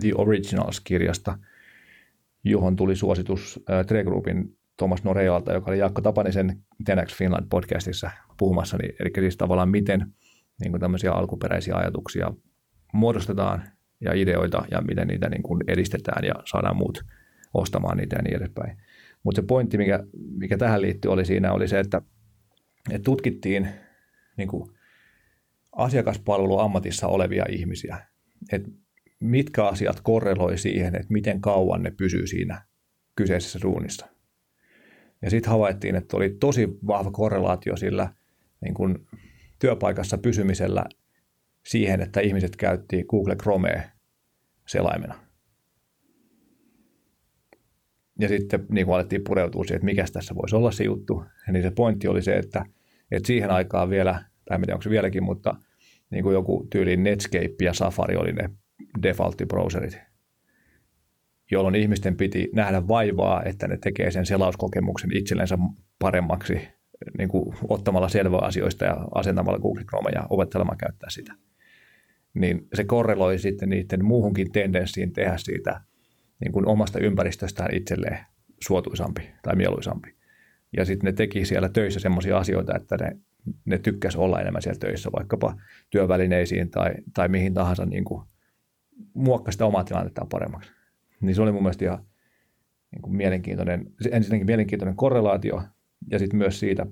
[0.00, 1.38] The Originals-kirjasta,
[2.44, 8.10] johon tuli suositus äh, Tre Groupin Thomas Norealta, joka oli Jaakko Tapanisen Tenex Finland podcastissa
[8.38, 10.06] puhumassa, niin, eli siis tavallaan miten
[10.60, 12.32] niin kuin tämmöisiä alkuperäisiä ajatuksia
[12.92, 13.62] muodostetaan
[14.00, 17.04] ja ideoita ja miten niitä niin kuin edistetään ja saadaan muut
[17.54, 18.76] ostamaan niitä ja niin edespäin.
[19.22, 20.04] Mutta se pointti, mikä,
[20.38, 22.02] mikä tähän liittyy, oli siinä, oli se, että,
[22.90, 23.68] että tutkittiin
[24.36, 24.70] niin kuin
[25.72, 27.98] asiakaspalveluammatissa olevia ihmisiä,
[28.52, 28.70] että
[29.20, 32.62] mitkä asiat korreloi siihen, että miten kauan ne pysyy siinä
[33.16, 34.17] kyseisessä duunissa.
[35.22, 38.12] Ja sitten havaittiin, että oli tosi vahva korrelaatio sillä
[38.60, 39.06] niin kun
[39.58, 40.84] työpaikassa pysymisellä
[41.66, 43.82] siihen, että ihmiset käytti Google Chromea
[44.66, 45.14] selaimena.
[48.20, 51.62] Ja sitten niin kun alettiin pureutua siihen, että mikä tässä voisi olla se juttu, niin
[51.62, 52.64] se pointti oli se, että,
[53.10, 54.12] että siihen aikaan vielä,
[54.44, 55.56] tai en tiedä onko se vieläkin, mutta
[56.10, 58.50] niin kuin joku tyyli Netscape ja Safari oli ne
[59.02, 59.98] default-browserit,
[61.50, 65.58] jolloin ihmisten piti nähdä vaivaa, että ne tekee sen selauskokemuksen itsellensä
[65.98, 66.68] paremmaksi
[67.18, 71.34] niin kuin ottamalla selvää asioista ja asentamalla Google Chrome ja opettelemalla käyttää sitä.
[72.34, 75.80] Niin se korreloi sitten niiden muuhunkin tendenssiin tehdä siitä
[76.40, 78.18] niin kuin omasta ympäristöstään itselleen
[78.66, 80.14] suotuisampi tai mieluisampi.
[80.76, 83.16] Ja sitten ne teki siellä töissä semmoisia asioita, että ne,
[83.64, 85.56] ne tykkäs olla enemmän siellä töissä, vaikkapa
[85.90, 88.22] työvälineisiin tai, tai mihin tahansa niin kuin
[89.14, 90.77] muokkaa sitä omaa tilannettaan paremmaksi.
[91.20, 92.04] Niin se oli mun mielestä ihan
[92.92, 95.62] niin kuin mielenkiintoinen, ensinnäkin mielenkiintoinen korrelaatio
[96.10, 96.86] ja sitten myös siitä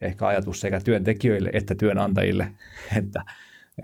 [0.00, 2.52] ehkä ajatus sekä työntekijöille että työnantajille,
[2.98, 3.24] että,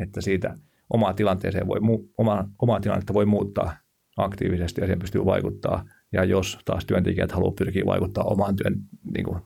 [0.01, 0.55] että siitä
[0.91, 1.79] omaa tilanteeseen voi,
[2.19, 3.77] omaa, omaa tilannetta voi muuttaa
[4.17, 5.85] aktiivisesti ja siihen pystyy vaikuttaa.
[6.13, 8.75] Ja jos taas työntekijät haluaa pyrkiä vaikuttaa omaan työn
[9.15, 9.43] niin kuin,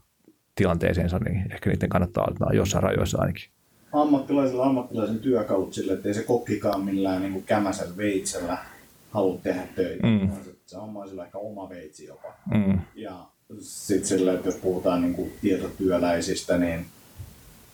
[0.55, 3.44] tilanteeseensa, niin ehkä niiden kannattaa ottaa jossain rajoissa ainakin.
[3.92, 7.44] Ammattilaisilla ammattilaisen työkalut sille, ettei se kokkikaan millään niin kuin
[7.96, 8.59] veitsellä
[9.12, 10.06] halua tehdä töitä.
[10.06, 10.30] Mm.
[10.66, 12.34] Se on sillä ehkä oma veitsi jopa.
[12.54, 12.78] Mm.
[12.94, 13.26] Ja
[13.60, 16.86] sitten sillä, että jos puhutaan niin kuin tietotyöläisistä, niin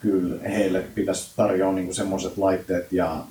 [0.01, 3.24] kyllä heille pitäisi tarjoa niin semmoiset laitteet ja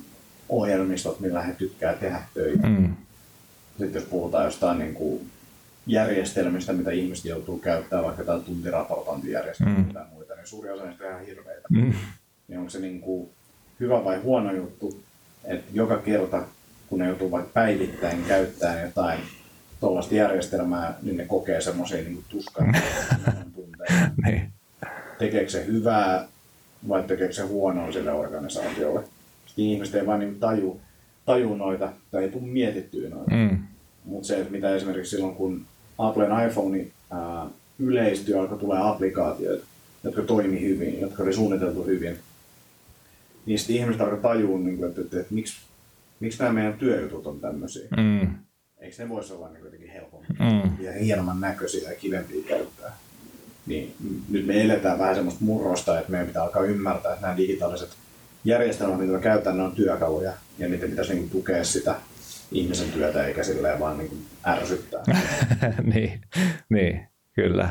[0.48, 2.66] ohjelmistot, millä he tykkää tehdä töitä.
[2.66, 2.94] Mm.
[3.78, 5.30] Sitten jos puhutaan jostain niin kuin
[5.86, 9.92] järjestelmistä, mitä ihmiset joutuu käyttämään, vaikka tämä tuntiraportointijärjestelmä mm.
[9.92, 11.68] tai muita, niin suuri osa niistä on ihan hirveitä.
[11.70, 11.92] Mm.
[12.48, 13.30] Niin onko se niin kuin
[13.80, 15.00] hyvä vai huono juttu,
[15.44, 16.42] että joka kerta
[16.88, 19.20] kun ne joutuu vaikka päivittäin käyttämään jotain
[19.80, 22.76] tuollaista järjestelmää, niin ne kokee semmoisia niin tuskan
[23.54, 24.10] tunteita.
[24.26, 24.52] niin.
[25.18, 26.28] Tekeekö se hyvää
[26.88, 29.00] vai tekeekö se huonoa sille organisaatiolle?
[29.46, 30.80] Sitten ihmiset ei vaan niin taju,
[31.24, 33.34] taju noita tai ei tule mietittyä noita.
[33.34, 33.58] Mm.
[34.04, 35.66] Mutta se, että mitä esimerkiksi silloin, kun
[35.98, 37.46] Applen iPhone ää,
[37.78, 39.66] yleistyi, alkoi tulee applikaatioita,
[40.04, 42.18] jotka toimi hyvin, jotka oli suunniteltu hyvin,
[43.46, 45.56] niin sitten ihmiset alkoi tajua, niin kuin, että, että, että miksi
[46.20, 47.88] miksi nämä meidän työjutut on tämmöisiä?
[47.96, 48.34] Mm.
[48.78, 50.84] Eikö ne voisi olla niin jotenkin helpommin mm.
[50.84, 52.96] ja hienomman näköisiä ja kivempiä käyttää?
[53.66, 53.94] Niin
[54.28, 57.88] nyt me eletään vähän semmoista murrosta, että meidän pitää alkaa ymmärtää, että nämä digitaaliset
[58.44, 61.94] järjestelmät, mitä me käytetään, ne on työkaluja ja niiden pitäisi niin tukea sitä
[62.52, 65.02] ihmisen työtä eikä silleen vaan niin ärsyttää.
[65.94, 66.20] niin,
[66.68, 67.70] niin, kyllä.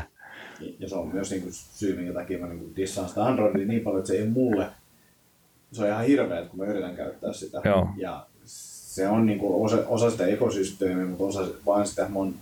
[0.78, 3.82] Ja se on myös niin kuin syy, minkä takia mä niin dissaan sitä Androidia niin
[3.82, 4.66] paljon, että se ei ole mulle
[5.72, 7.60] se on ihan hirveä, kun mä yritän käyttää sitä.
[7.64, 7.88] Joo.
[7.96, 8.26] Ja
[8.98, 12.34] se on niin kuin osa, osa sitä ekosysteemiä, mutta osa vaan sitä, että mä oon,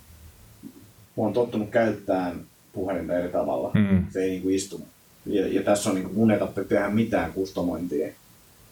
[1.17, 2.41] mä oon tottunut käyttämään
[2.73, 3.71] puhelinta eri tavalla.
[3.75, 4.05] Mm.
[4.11, 4.81] Se ei niin kuin istu.
[5.27, 8.09] Ja, ja tässä on niin kuin mun ei tarvitse tehdä mitään kustomointia.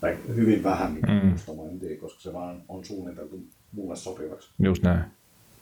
[0.01, 1.33] Tai hyvin vähän mitään mm.
[1.33, 4.49] kustomointia, koska se vaan on suunniteltu mulle sopivaksi.
[4.59, 5.05] Just näin.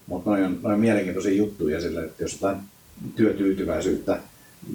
[0.07, 2.57] Mutta noin on, noin mielenkiintoisia juttuja sille, että jos jotain
[3.17, 4.21] työtyytyväisyyttä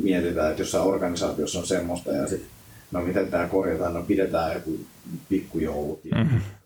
[0.04, 2.50] mietitään, että jossain organisaatiossa on semmoista ja sitten
[2.91, 4.80] no miten tämä korjataan, no pidetään joku
[5.30, 6.26] pikkujoulut ja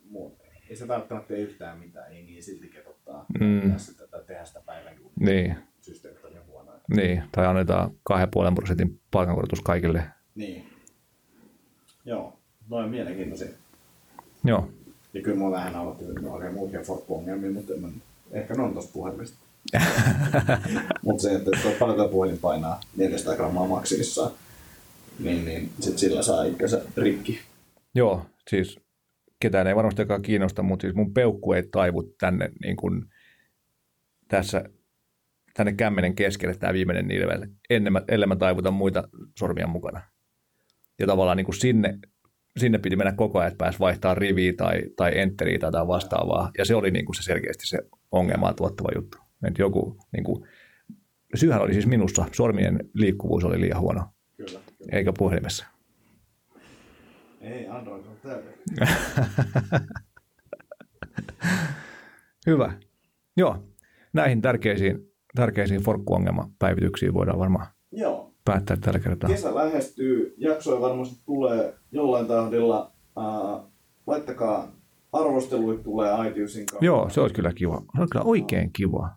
[0.10, 0.41] muuta.
[0.72, 3.78] Ei se välttämättä tee yhtään mitään, ei niin silti ketottaa mm.
[3.78, 5.56] sitä, tai tehdä sitä päivän niin.
[5.82, 6.80] systeemit on jo huonoja.
[6.96, 10.04] Niin, tai annetaan 2,5 prosentin palkankorotus kaikille.
[10.36, 10.70] Niin.
[12.06, 13.48] Joo, noin mielenkiintoisia.
[14.44, 14.70] Joo.
[15.14, 17.88] Ja kyllä mua vähän aloitti, että oikein muukin forkku-ongelmia, mutta mä,
[18.32, 19.38] ehkä ne on tosta puhelimesta.
[21.06, 24.32] mutta se, että tuo paljon puhelin painaa 400 grammaa maksimissaan,
[25.20, 27.40] niin, niin sit sillä saa itsensä rikki.
[27.96, 28.81] Joo, siis
[29.42, 33.06] ketään ei varmastikaan kiinnosta, mutta siis mun peukku ei taivu tänne niin kuin
[34.28, 34.64] tässä
[35.54, 40.02] tänne kämmenen keskelle tämä viimeinen nilve, ennen mä, ellei mä taivuta muita sormia mukana.
[41.00, 42.00] Ja tavallaan niin kuin sinne,
[42.58, 46.52] sinne piti mennä koko ajan, että pääsi vaihtaa riviä tai, tai enteriä tai jotain vastaavaa.
[46.58, 47.78] Ja se oli niin kuin se selkeästi se
[48.12, 49.18] ongelmaa tuottava juttu.
[49.48, 50.48] Että joku, niin kuin,
[51.36, 54.06] syyhän oli siis minussa, sormien liikkuvuus oli liian huono,
[54.38, 54.60] Kyllä.
[54.78, 54.90] kyllä.
[54.92, 55.66] eikä puhelimessa.
[57.42, 58.54] Ei, Android on täyden.
[62.48, 62.74] Hyvä.
[63.38, 63.64] Joo,
[64.14, 68.34] näihin tärkeisiin, tärkeisiin forkkuongelmapäivityksiin voidaan varmaan Joo.
[68.46, 69.30] päättää tällä kertaa.
[69.30, 72.92] Kesä lähestyy, jaksoja varmasti tulee jollain tahdilla.
[73.18, 73.66] Äh,
[74.08, 74.72] laittakaa
[75.14, 76.86] arvosteluita tulee iTunesin kautta.
[76.86, 77.82] Joo, se olisi kyllä kiva.
[77.96, 79.10] Se on kyllä oikein kiva.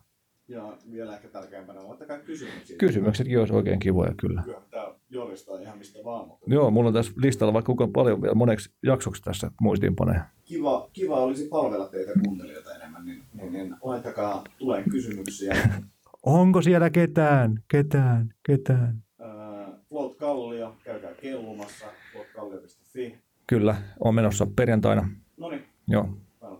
[0.47, 2.77] Ja vielä ehkä tärkeämpänä, laittakaa kysymyksiä.
[2.77, 4.41] Kysymyksetkin olisi oikein kivoja kyllä.
[4.43, 8.21] Kyllä, tää joristaa ihan mistä vaan, mutta Joo, mulla on tässä listalla vaikka kuinka paljon
[8.21, 10.21] vielä moneksi jaksoksi tässä muistiinpaneen.
[10.45, 15.55] kiva, kiva olisi palvella teitä kuuntelijoita enemmän, niin, niin, niin laittakaa, tulee kysymyksiä.
[16.23, 17.63] Onko siellä ketään?
[17.67, 18.33] Ketään?
[18.43, 19.03] Ketään?
[19.21, 23.15] Äh, Float Kallio, käykää kellumassa, floatkallio.fi.
[23.47, 25.09] Kyllä, on menossa perjantaina.
[25.37, 26.09] No niin, Joo.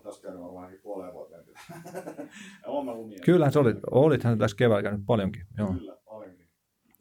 [0.03, 1.45] tässä käynyt varmaankin puoleen vuoteen.
[3.25, 5.45] Kyllähän se oli, olithan tässä keväällä käynyt paljonkin.
[5.57, 5.73] Joo.
[5.73, 5.97] Kyllä.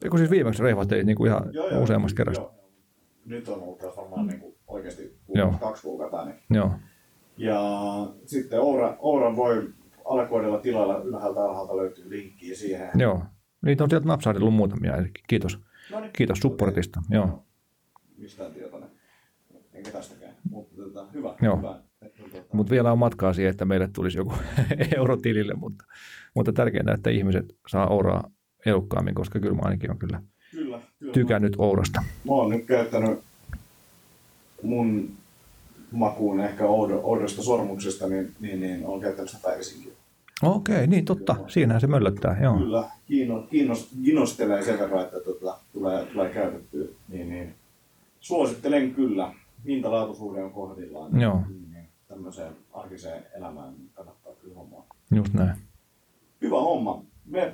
[0.03, 1.43] Eikö siis viimeksi reihvattelit niin kuin ihan
[1.81, 2.43] useammasta kerrasta?
[2.43, 2.69] Joo, joo.
[3.25, 5.47] Nyt on ollut taas varmaan niin kuin oikeasti Joo.
[5.47, 6.25] kuukausi, kaksi kuukautta.
[6.25, 6.39] Niin.
[6.49, 6.71] Joo.
[7.37, 7.61] Ja
[8.25, 9.69] sitten Oura, Ouran voi
[10.05, 12.89] alakoodilla tilalla ylhäältä alhaalta löytyy linkki siihen.
[12.95, 13.21] Joo.
[13.61, 15.59] Niitä on sieltä napsahdellut muutamia, eli kiitos.
[15.91, 16.11] No niin.
[16.13, 17.01] Kiitos supportista.
[17.09, 17.43] Joo.
[18.17, 18.89] Mistään tietoinen.
[19.73, 20.35] Enkä tästäkään.
[20.49, 21.35] Mutta tota, hyvä.
[21.41, 21.57] Joo.
[21.57, 21.79] hyvä.
[22.31, 24.33] Tota, Mutta vielä on matkaa siihen, että meille tulisi joku
[24.97, 25.85] euro tilille, mutta,
[26.35, 28.31] mutta tärkeintä, että ihmiset saa ouraa
[28.65, 31.13] elukkaammin, koska kyllä mä ainakin on kyllä kyllä, kyllä.
[31.13, 32.03] tykännyt ourasta.
[32.25, 33.19] Mä oon nyt käyttänyt
[34.63, 35.09] mun
[35.91, 39.93] makuun ehkä oudo, oudosta sormuksesta, niin, niin, niin olen käyttänyt sitä päivisinkin.
[40.43, 41.35] Okei, niin totta.
[41.47, 42.57] Siinähän se möllöttää, joo.
[42.57, 46.87] Kyllä, kiinno, kiinnos, kiinnostelee sen verran, että tota, tulee, tulee käytettyä.
[47.07, 47.55] Niin, niin.
[48.19, 49.33] Suosittelen kyllä.
[49.65, 51.21] Hintalaatuisuuden on kohdillaan.
[51.21, 51.41] Joo.
[51.49, 51.85] Niin, niin.
[52.07, 54.85] Tämmöiseen arkiseen elämään kannattaa kyllä hommaa.
[55.15, 55.55] Just näin.
[56.41, 57.03] Hyvä homma.
[57.25, 57.53] Me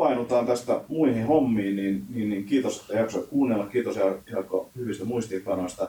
[0.00, 3.66] painutaan tästä muihin hommiin, niin, niin, niin kiitos, että jaksoit kuunnella.
[3.66, 3.96] Kiitos
[4.30, 5.88] Jarkko hyvistä muistiinpanoista,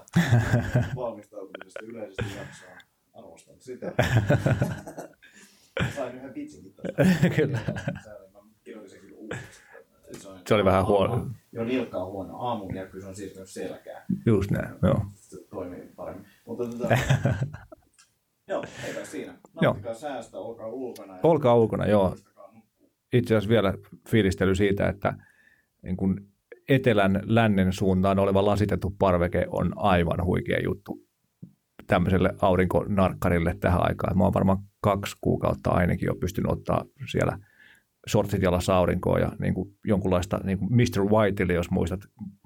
[0.96, 2.78] valmistautumisesta yleisesti jaksoon.
[3.14, 3.92] Arvostan sitä.
[5.96, 7.30] Sain yhden vitsinkin tästä.
[7.36, 7.60] Kyllä.
[10.48, 11.28] Se oli vähän huono.
[11.52, 12.38] Joo, nilkka on huono.
[12.38, 14.04] Aamun ja kyllä se on siirtynyt selkään.
[14.26, 15.06] Just näin, joo.
[15.16, 16.26] Se toimii paremmin.
[16.46, 16.98] Mutta tota,
[18.48, 19.34] joo, eipä siinä.
[19.62, 21.20] Nauttikaa säästä, olkaa ulkona.
[21.24, 22.16] Olkaa ulkona, joo.
[23.14, 23.74] Itse asiassa vielä
[24.10, 25.14] fiilistely siitä, että
[25.84, 26.32] niin kun
[26.70, 31.00] etelän lännen suuntaan oleva lasitettu parveke on aivan huikea juttu
[31.88, 34.18] tämmöiselle aurinkonarkkarille tähän aikaan.
[34.18, 37.38] Mä oon varmaan kaksi kuukautta ainakin jo pystynyt ottaa siellä
[38.10, 41.04] shortsit jalassa aurinkoon ja niin kuin jonkunlaista niin kuin Mr.
[41.10, 42.00] Whiteille, jos muistat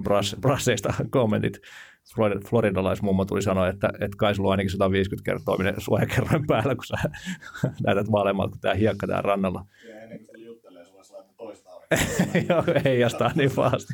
[0.03, 1.57] brass, brasseista kommentit.
[2.16, 6.86] Florida- Floridalaismummo tuli sanoa, että, että kai sulla on ainakin 150 kertoiminen suojakerroin päällä, kun
[6.86, 6.97] sä
[7.86, 9.66] näytät vaaleammalta kuin tämä hiekka täällä rannalla.
[9.89, 11.85] Ja ennen kuin sitä juttelee, sulla laittaa toista aurinkoa.
[11.85, 11.85] Joo,
[12.86, 13.93] heijastaa niin pahasti.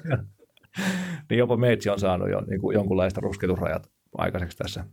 [1.29, 4.85] niin jopa meitsi on saanut jo niin kuin jonkunlaista rusketusrajat aikaiseksi tässä.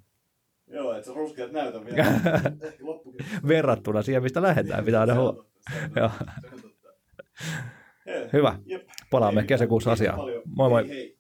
[0.67, 2.07] Joo, et sä ruskeat näytä vielä.
[3.49, 6.11] Verrattuna siihen, mistä lähdetään, pitää aina Se on huomioon.
[6.21, 6.67] se se.
[8.07, 8.59] Hei, Hyvä.
[8.67, 8.89] Jep.
[9.11, 10.19] Palaamme Ei kesäkuussa asiaan.
[10.57, 10.89] Moi moi.
[10.89, 11.18] Hei, hei.